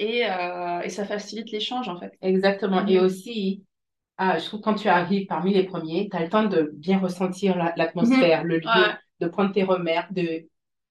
Et, 0.00 0.24
euh, 0.24 0.80
et 0.80 0.88
ça 0.88 1.04
facilite 1.04 1.50
l'échange 1.52 1.88
en 1.88 1.98
fait. 2.00 2.12
Exactement. 2.22 2.82
Mhm. 2.82 2.88
Et 2.88 2.98
aussi, 3.00 3.64
ah, 4.16 4.38
je 4.38 4.46
trouve 4.46 4.60
que 4.60 4.64
quand 4.64 4.74
tu 4.74 4.88
arrives 4.88 5.26
parmi 5.26 5.52
les 5.54 5.64
premiers, 5.64 6.08
tu 6.10 6.16
as 6.16 6.20
le 6.22 6.28
temps 6.30 6.44
de 6.44 6.70
bien 6.74 6.98
ressentir 6.98 7.56
la- 7.56 7.74
l'atmosphère, 7.76 8.44
le 8.44 8.58
lieu, 8.58 8.66
Mhm. 8.68 8.80
Ouais. 8.82 8.94
de 9.20 9.28
prendre 9.28 9.52
tes 9.52 9.62
repères, 9.64 10.08
de, 10.10 10.22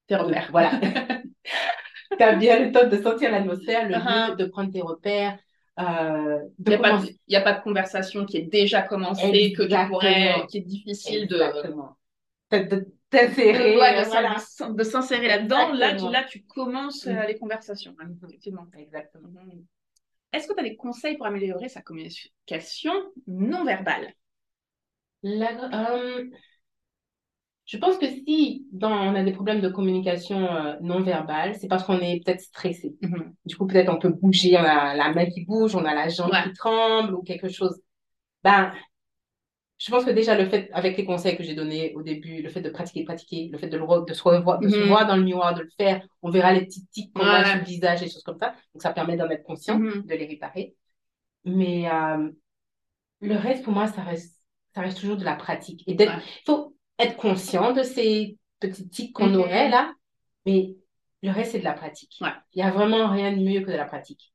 Tes 0.06 0.14
de- 0.14 0.16
repères. 0.16 0.48
voilà. 0.52 0.70
tu 2.18 2.22
as 2.22 2.34
bien 2.36 2.64
le 2.64 2.72
temps 2.72 2.88
de 2.88 2.96
sentir 3.02 3.30
l'atmosphère, 3.32 3.88
le 3.88 3.94
Uh-huh. 3.96 4.30
lieu, 4.30 4.36
de 4.36 4.44
prendre 4.46 4.70
tes 4.72 4.82
repères, 4.82 5.38
euh, 5.80 6.38
Il 6.58 6.64
de 6.64 6.70
n'y 6.70 6.76
a, 6.76 6.78
de- 6.78 7.36
a 7.36 7.40
pas 7.42 7.52
de 7.54 7.62
conversation 7.62 8.24
qui 8.26 8.36
est 8.38 8.42
déjà 8.42 8.82
commencée, 8.82 9.52
que 9.52 9.62
tu 9.62 9.88
pourrais, 9.88 10.46
qui 10.48 10.58
est 10.58 10.60
difficile 10.62 11.26
de, 11.28 11.36
Exactement. 11.36 11.96
De, 12.50 12.86
t'insérer, 13.10 13.76
Ouais, 13.78 13.94
de 13.94 14.06
euh, 14.06 14.08
voilà. 14.08 14.36
de 14.74 14.82
s'insérer 14.84 15.28
là-dedans. 15.28 15.72
Là, 15.72 15.94
tu, 15.94 16.08
là, 16.10 16.24
tu 16.24 16.42
commences 16.44 17.06
euh, 17.06 17.12
Mhm. 17.12 17.26
les 17.28 17.38
conversations. 17.38 17.94
Effectivement. 18.24 18.66
Exactement. 18.76 19.28
Mhm. 19.28 19.64
Est-ce 20.32 20.48
que 20.48 20.54
tu 20.54 20.60
as 20.60 20.64
des 20.64 20.76
conseils 20.76 21.16
pour 21.16 21.26
améliorer 21.26 21.68
sa 21.68 21.82
communication 21.82 22.92
non 23.26 23.64
verbale? 23.64 24.12
La- 25.22 25.70
euh, 25.92 26.30
je 27.66 27.78
pense 27.78 27.98
que 27.98 28.06
si 28.06 28.66
dans, 28.72 28.90
on 28.90 29.14
a 29.14 29.22
des 29.22 29.32
problèmes 29.32 29.60
de 29.60 29.68
communication 29.68 30.38
euh, 30.56 30.74
non 30.80 31.02
verbale, 31.02 31.54
c'est 31.54 31.68
parce 31.68 31.84
qu'on 31.84 32.00
est 32.00 32.20
peut-être 32.24 32.40
stressé. 32.40 32.96
Du 33.44 33.56
coup, 33.56 33.66
peut-être 33.66 33.90
on 33.92 33.98
peut 33.98 34.08
bouger, 34.08 34.56
on 34.56 34.64
a 34.64 34.94
la 34.96 35.12
main 35.12 35.26
qui 35.26 35.44
bouge, 35.44 35.74
on 35.76 35.84
a 35.84 35.94
la 35.94 36.08
jambe 36.08 36.32
Ouais. 36.32 36.42
qui 36.42 36.52
tremble 36.52 37.14
ou 37.14 37.22
quelque 37.22 37.48
chose. 37.48 37.80
Ben, 38.44 38.72
je 39.80 39.90
pense 39.90 40.04
que 40.04 40.10
déjà 40.10 40.36
le 40.36 40.46
fait, 40.46 40.70
avec 40.72 40.96
les 40.98 41.06
conseils 41.06 41.36
que 41.38 41.42
j'ai 41.42 41.54
donnés 41.54 41.94
au 41.94 42.02
début, 42.02 42.42
le 42.42 42.50
fait 42.50 42.60
de 42.60 42.68
pratiquer, 42.68 43.02
pratiquer, 43.04 43.48
le 43.50 43.56
fait 43.58 43.68
de, 43.68 43.78
le 43.78 44.04
de 44.06 44.12
se 44.12 44.22
revoir, 44.22 44.58
de 44.60 44.68
se 44.68 44.76
Mhm. 44.76 44.88
voir 44.88 45.06
dans 45.06 45.16
le 45.16 45.22
miroir, 45.24 45.54
de 45.54 45.62
le 45.62 45.70
faire, 45.78 46.06
on 46.22 46.30
verra 46.30 46.52
les 46.52 46.66
petits 46.66 46.86
tics 46.88 47.12
qu'on 47.14 47.24
a 47.24 47.40
Ouais. 47.40 47.44
sur 47.46 47.56
le 47.58 47.64
visage 47.64 48.02
et 48.02 48.04
des 48.04 48.10
choses 48.10 48.22
comme 48.22 48.38
ça. 48.38 48.54
Donc, 48.74 48.82
ça 48.82 48.92
permet 48.92 49.16
d'en 49.16 49.28
être 49.30 49.42
conscient, 49.42 49.78
Mhm. 49.78 50.02
de 50.06 50.14
les 50.14 50.26
réparer. 50.26 50.74
Mais 51.46 51.90
euh, 51.90 52.30
le 53.20 53.36
reste, 53.36 53.64
pour 53.64 53.72
moi, 53.72 53.86
ça 53.86 54.02
reste, 54.02 54.38
ça 54.74 54.82
reste 54.82 54.98
toujours 55.00 55.16
de 55.16 55.24
la 55.24 55.34
pratique. 55.34 55.82
Et 55.86 55.94
d'être, 55.94 56.14
Ouais. 56.14 56.22
il 56.42 56.44
faut 56.46 56.76
être 56.98 57.16
conscient 57.16 57.72
de 57.72 57.82
ces 57.82 58.36
petits 58.60 58.88
tics 58.88 59.12
qu'on 59.14 59.28
Mhm. 59.30 59.40
aurait 59.40 59.68
là, 59.70 59.94
mais 60.46 60.76
le 61.22 61.30
reste, 61.30 61.52
c'est 61.52 61.58
de 61.58 61.64
la 61.64 61.72
pratique. 61.74 62.16
Ouais. 62.20 62.28
Il 62.54 62.62
n'y 62.62 62.68
a 62.68 62.70
vraiment 62.70 63.08
rien 63.08 63.32
de 63.32 63.42
mieux 63.42 63.60
que 63.60 63.70
de 63.70 63.76
la 63.76 63.84
pratique. 63.86 64.32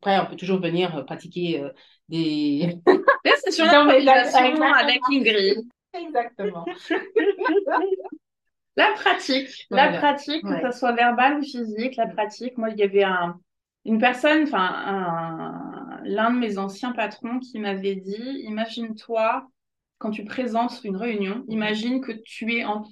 Après, 0.00 0.18
on 0.20 0.26
peut 0.26 0.36
toujours 0.36 0.60
venir 0.60 0.96
euh, 0.96 1.02
pratiquer 1.04 1.60
euh, 1.62 1.70
des... 2.08 2.76
C'est 3.44 3.50
sur 3.52 3.64
exactement. 3.64 4.72
avec 4.74 5.00
Ingrid. 5.10 5.66
Exactement. 5.94 6.64
La 8.76 8.92
pratique, 8.92 9.66
Voilà. 9.70 9.90
la 9.90 9.98
pratique, 9.98 10.42
que 10.44 10.70
ce 10.70 10.78
soit 10.78 10.92
verbal 10.92 11.38
ou 11.38 11.42
physique, 11.42 11.96
la 11.96 12.06
pratique. 12.06 12.56
Moi, 12.56 12.70
il 12.70 12.78
y 12.78 12.84
avait 12.84 13.02
un, 13.02 13.40
une 13.84 13.98
personne, 13.98 14.44
enfin, 14.44 15.98
l'un 16.04 16.30
de 16.30 16.38
mes 16.38 16.58
anciens 16.58 16.92
patrons 16.92 17.40
qui 17.40 17.58
m'avait 17.58 17.96
dit, 17.96 18.44
imagine-toi, 18.44 19.48
quand 19.98 20.10
tu 20.12 20.24
présentes 20.24 20.80
une 20.84 20.96
réunion, 20.96 21.44
imagine 21.48 22.00
que 22.00 22.12
tu 22.12 22.54
es 22.54 22.64
en, 22.64 22.84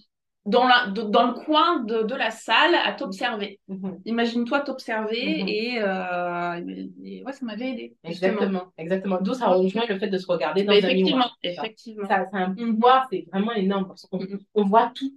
dans, 0.46 0.66
la, 0.66 0.86
de- 0.88 1.02
dans 1.02 1.26
le 1.26 1.32
coin 1.34 1.80
de, 1.80 2.02
de 2.02 2.14
la 2.14 2.30
salle 2.30 2.74
à 2.74 2.92
t'observer. 2.92 3.60
Mhm. 3.68 4.00
Imagine-toi 4.04 4.60
t'observer 4.60 5.42
Mhm. 5.42 5.48
et, 5.48 5.78
euh, 5.82 6.86
et 7.04 7.24
ouais, 7.24 7.32
ça 7.32 7.44
m'avait 7.44 7.70
aidé. 7.72 7.96
justement. 8.04 8.32
Exactement. 8.32 8.62
Exactement. 8.78 9.18
D'où 9.20 9.34
ça 9.34 9.48
rejoint 9.48 9.84
le 9.88 9.98
fait 9.98 10.08
de 10.08 10.18
se 10.18 10.26
regarder 10.26 10.62
dans 10.64 10.72
Mais 10.72 10.84
un 10.84 10.88
effectivement, 10.88 11.16
miroir. 11.16 11.38
effectivement. 11.42 12.08
Ça, 12.08 12.24
c'est 12.30 12.36
un 12.38 12.48
Mhm. 12.50 12.74
pouvoir, 12.74 13.06
c'est 13.10 13.26
vraiment 13.32 13.52
énorme 13.52 13.88
parce 13.88 14.06
qu'on 14.06 14.20
on 14.54 14.64
voit 14.64 14.92
tout. 14.94 15.12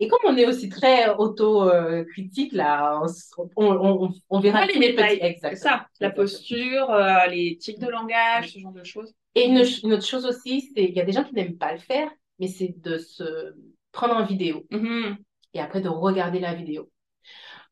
Et 0.00 0.08
comme 0.08 0.18
on 0.24 0.36
est 0.36 0.44
aussi 0.46 0.68
très 0.68 1.08
auto-critique, 1.14 2.52
là, 2.52 3.00
on, 3.36 3.48
on, 3.56 4.04
on, 4.06 4.10
on 4.28 4.40
verra 4.40 4.66
les 4.66 4.78
détails, 4.78 5.18
petits. 5.40 5.56
Ça, 5.56 5.86
la 6.00 6.10
posture, 6.10 6.90
euh, 6.90 7.26
les 7.28 7.56
tics 7.58 7.78
de 7.78 7.88
langage, 7.88 8.52
ce 8.52 8.58
genre 8.58 8.72
de 8.72 8.82
choses. 8.84 9.12
Et 9.36 9.46
une, 9.46 9.58
autre 9.92 10.04
chose 10.04 10.26
aussi, 10.26 10.70
c'est 10.74 10.84
il 10.84 10.94
y 10.94 11.00
a 11.00 11.04
des 11.04 11.12
gens 11.12 11.24
qui 11.24 11.34
n'aiment 11.34 11.56
pas 11.58 11.72
le 11.72 11.78
faire, 11.78 12.10
mais 12.40 12.48
c'est 12.48 12.74
de 12.82 12.98
se 12.98 13.54
prendre 13.94 14.14
en 14.14 14.24
vidéo 14.24 14.66
Mhm. 14.70 15.16
et 15.54 15.60
après 15.60 15.80
de 15.80 15.88
regarder 15.88 16.40
la 16.40 16.52
vidéo. 16.54 16.90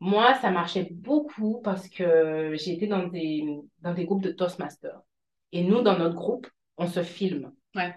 Moi, 0.01 0.35
ça 0.41 0.51
marchait 0.51 0.89
beaucoup 0.91 1.61
parce 1.63 1.89
que 1.89 2.55
été 2.55 2.87
dans 2.87 3.07
des, 3.07 3.45
dans 3.81 3.93
des 3.95 4.05
groupes 4.05 4.23
de 4.23 4.33
Toastmasters. 4.33 5.01
Et 5.53 5.63
nous, 5.63 5.83
dans 5.83 5.99
notre 5.99 6.15
groupe, 6.17 6.49
on 6.79 6.87
se 6.87 7.03
filme. 7.03 7.53
Ouais. 7.75 7.95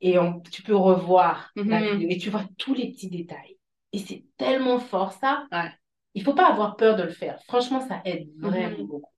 Et 0.00 0.18
on, 0.18 0.40
tu 0.40 0.62
peux 0.62 0.74
revoir 0.76 1.50
la 1.56 1.80
Mhm. 1.80 1.92
vidéo 1.98 2.08
et 2.10 2.18
tu 2.18 2.30
vois 2.30 2.44
tous 2.58 2.74
les 2.74 2.90
petits 2.90 3.10
détails. 3.10 3.58
Et 3.92 3.98
c'est 3.98 4.24
tellement 4.36 4.78
fort, 4.80 5.12
ça. 5.12 5.46
Ouais. 5.52 5.70
Il 6.14 6.22
faut 6.22 6.34
pas 6.34 6.48
avoir 6.50 6.76
peur 6.76 6.96
de 6.96 7.02
le 7.02 7.10
faire. 7.10 7.38
Franchement, 7.44 7.80
ça 7.86 8.00
aide 8.04 8.28
vraiment 8.38 8.70
Mhm. 8.78 8.86
beaucoup. 8.86 9.10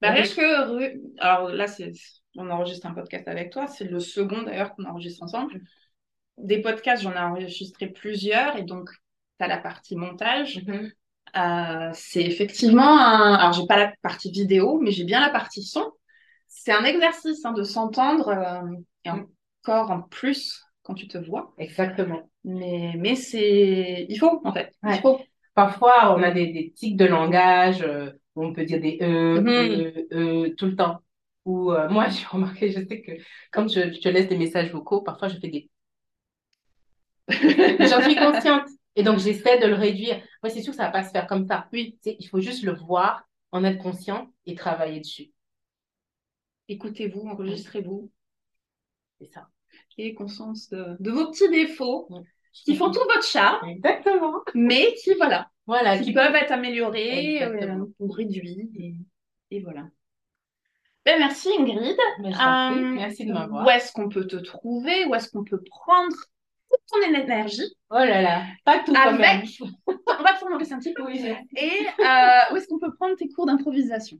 Bah, 0.00 0.14
que, 0.34 1.20
alors 1.20 1.48
là, 1.50 1.68
c'est, 1.68 1.92
on 2.36 2.50
enregistre 2.50 2.86
un 2.86 2.94
podcast 2.94 3.28
avec 3.28 3.52
toi, 3.52 3.68
c'est 3.68 3.84
le 3.84 4.00
second 4.00 4.42
d'ailleurs 4.42 4.74
qu'on 4.74 4.84
enregistre 4.84 5.22
ensemble. 5.22 5.60
Des 6.38 6.60
podcasts, 6.60 7.02
j'en 7.02 7.12
ai 7.12 7.18
enregistré 7.18 7.86
plusieurs 7.88 8.56
et 8.56 8.62
donc, 8.62 8.88
tu 9.38 9.44
as 9.44 9.48
la 9.48 9.58
partie 9.58 9.96
montage. 9.96 10.62
Mhm. 10.66 10.90
Euh, 11.34 11.90
c'est 11.94 12.22
effectivement 12.22 12.98
un, 12.98 13.34
alors 13.34 13.52
j'ai 13.54 13.66
pas 13.66 13.78
la 13.78 13.92
partie 14.02 14.30
vidéo, 14.30 14.78
mais 14.80 14.90
j'ai 14.90 15.04
bien 15.04 15.20
la 15.20 15.30
partie 15.30 15.62
son. 15.62 15.92
C'est 16.48 16.72
un 16.72 16.84
exercice 16.84 17.44
hein, 17.44 17.52
de 17.52 17.62
s'entendre 17.62 18.28
euh, 18.28 18.76
et 19.04 19.10
encore 19.10 19.90
en 19.90 20.02
plus 20.02 20.62
quand 20.82 20.94
tu 20.94 21.08
te 21.08 21.16
vois. 21.18 21.54
Exactement. 21.58 22.28
Mais, 22.44 22.94
mais 22.98 23.14
c'est, 23.14 24.06
il 24.08 24.18
faut 24.18 24.40
en 24.44 24.52
fait, 24.52 24.74
Ouais. 24.82 24.96
il 24.96 25.00
faut. 25.00 25.20
Parfois, 25.54 26.16
on 26.16 26.22
a 26.22 26.30
des, 26.30 26.46
des 26.52 26.72
tics 26.72 26.96
de 26.96 27.04
langage, 27.04 27.82
euh, 27.82 28.10
où 28.34 28.44
on 28.44 28.52
peut 28.54 28.64
dire 28.64 28.80
des 28.80 28.98
e, 29.02 29.38
e, 29.38 30.06
e, 30.12 30.54
tout 30.56 30.66
le 30.66 30.76
temps. 30.76 31.00
Ou 31.44 31.72
euh, 31.72 31.88
moi, 31.90 32.08
j'ai 32.08 32.24
remarqué, 32.26 32.70
je 32.70 32.80
sais 32.86 33.02
que 33.02 33.12
quand 33.52 33.68
je, 33.68 33.92
je 33.92 34.00
te 34.00 34.08
laisse 34.08 34.28
des 34.28 34.38
messages 34.38 34.72
vocaux, 34.72 35.02
parfois 35.02 35.28
je 35.28 35.38
fais 35.38 35.48
des. 35.48 35.68
J'en 37.28 38.02
suis 38.02 38.16
consciente. 38.16 38.64
Et 38.94 39.02
donc, 39.02 39.18
j'essaie 39.18 39.58
de 39.58 39.66
le 39.66 39.74
réduire. 39.74 40.16
Moi, 40.42 40.50
c'est 40.50 40.60
sûr 40.62 40.72
que 40.72 40.76
ça 40.76 40.84
va 40.84 40.90
pas 40.90 41.02
se 41.04 41.10
faire 41.10 41.26
comme 41.26 41.46
ça. 41.46 41.66
Oui, 41.72 41.98
il 42.04 42.28
faut 42.28 42.40
juste 42.40 42.62
le 42.64 42.74
voir, 42.74 43.24
en 43.52 43.64
être 43.64 43.78
conscient 43.82 44.30
et 44.46 44.54
travailler 44.54 45.00
dessus. 45.00 45.30
Écoutez-vous, 46.68 47.20
enregistrez-vous. 47.28 48.10
C'est 49.20 49.30
ça. 49.32 49.48
et 49.98 50.14
conscience 50.14 50.68
de, 50.70 50.96
de 51.00 51.10
vos 51.10 51.30
petits 51.30 51.48
défauts 51.48 52.08
qui 52.52 52.76
font 52.76 52.90
tout 52.90 53.00
votre 53.00 53.24
charme, 53.24 53.66
Exactement. 53.68 54.40
mais 54.54 54.94
qui, 55.02 55.14
voilà, 55.14 55.48
Voilà. 55.66 55.96
qui 55.98 56.04
qui- 56.06 56.12
peuvent 56.12 56.34
être 56.34 56.52
améliorés 56.52 57.42
euh, 57.42 57.84
ou 57.98 58.10
réduits. 58.10 58.70
Et, 58.76 58.94
et 59.56 59.60
voilà. 59.60 59.88
Ben, 61.04 61.18
merci 61.18 61.48
Ingrid. 61.58 61.96
Prie. 62.18 62.32
Euh, 62.32 62.94
Merci 62.94 63.24
de 63.26 63.32
m'avoir. 63.32 63.66
Où 63.66 63.70
est-ce 63.70 63.92
qu'on 63.92 64.08
peut 64.08 64.26
te 64.26 64.36
trouver? 64.36 65.04
Où 65.06 65.14
est-ce 65.14 65.30
qu'on 65.30 65.44
peut 65.44 65.62
prendre 65.62 66.14
ton 66.90 67.00
énergie? 67.14 67.74
Oh 67.90 67.94
là 67.94 68.22
là. 68.22 68.42
Pas 68.64 68.80
tout 68.84 68.92
quand 68.92 69.12
même. 69.12 69.40
Avec- 69.40 69.60
On 69.86 70.22
va 70.22 70.32
te 70.34 70.44
demander 70.44 70.72
un 70.72 70.78
petit 70.78 70.92
peu. 70.94 71.08
Et 71.12 71.86
euh, 72.00 72.52
où 72.52 72.56
est-ce 72.56 72.68
qu'on 72.68 72.78
peut 72.78 72.94
prendre 72.94 73.16
tes 73.16 73.28
cours 73.28 73.46
d'improvisation? 73.46 74.18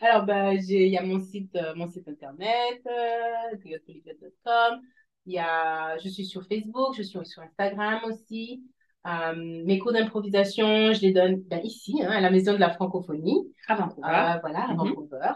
Alors, 0.00 0.24
bah, 0.24 0.54
il 0.54 0.88
y 0.88 0.96
a 0.98 1.02
mon 1.02 1.20
site, 1.20 1.54
euh, 1.56 1.74
mon 1.74 1.88
site 1.88 2.08
internet, 2.08 2.80
euh, 2.86 3.56
griotpolyglot.com. 3.56 4.80
Il 5.26 5.34
y 5.34 5.38
a, 5.38 5.98
je 5.98 6.08
suis 6.08 6.24
sur 6.24 6.42
Facebook, 6.46 6.94
je 6.96 7.02
suis 7.02 7.24
sur 7.26 7.42
Instagram 7.42 8.00
aussi. 8.06 8.62
Euh, 9.06 9.34
mes 9.64 9.78
cours 9.78 9.92
d'improvisation, 9.92 10.92
je 10.92 11.00
les 11.02 11.12
donne 11.12 11.42
ben, 11.42 11.60
ici, 11.64 12.02
hein, 12.02 12.10
à 12.10 12.20
la 12.20 12.30
Maison 12.30 12.52
de 12.54 12.58
la 12.58 12.70
Francophonie. 12.70 13.52
À 13.68 13.74
Vancouver. 13.76 14.08
Euh, 14.08 14.38
voilà, 14.40 14.64
à 14.64 14.72
Mhm. 14.72 14.76
Vancouver. 14.76 15.32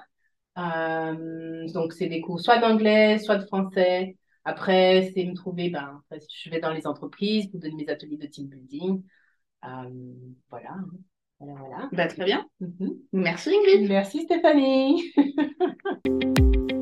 Euh, 0.58 1.66
donc, 1.72 1.92
c'est 1.92 2.08
des 2.08 2.20
cours 2.20 2.40
soit 2.40 2.58
d'anglais, 2.58 3.18
soit 3.18 3.36
de 3.36 3.46
français. 3.46 4.16
Après, 4.44 5.12
c'est 5.14 5.24
me 5.24 5.34
trouver, 5.34 5.70
ben, 5.70 6.02
je 6.10 6.50
vais 6.50 6.60
dans 6.60 6.72
les 6.72 6.86
entreprises 6.86 7.48
pour 7.48 7.60
donner 7.60 7.74
mes 7.74 7.88
ateliers 7.88 8.16
de 8.16 8.26
team 8.26 8.48
building. 8.48 9.02
Euh, 9.64 10.14
voilà. 10.50 10.76
Voilà, 11.38 11.60
voilà. 11.60 11.88
Bah, 11.92 12.06
très 12.06 12.24
bien. 12.24 12.46
Mhm. 12.60 12.98
Merci 13.12 13.50
Ingrid. 13.50 13.88
Merci 13.88 14.22
Stéphanie. 14.22 15.12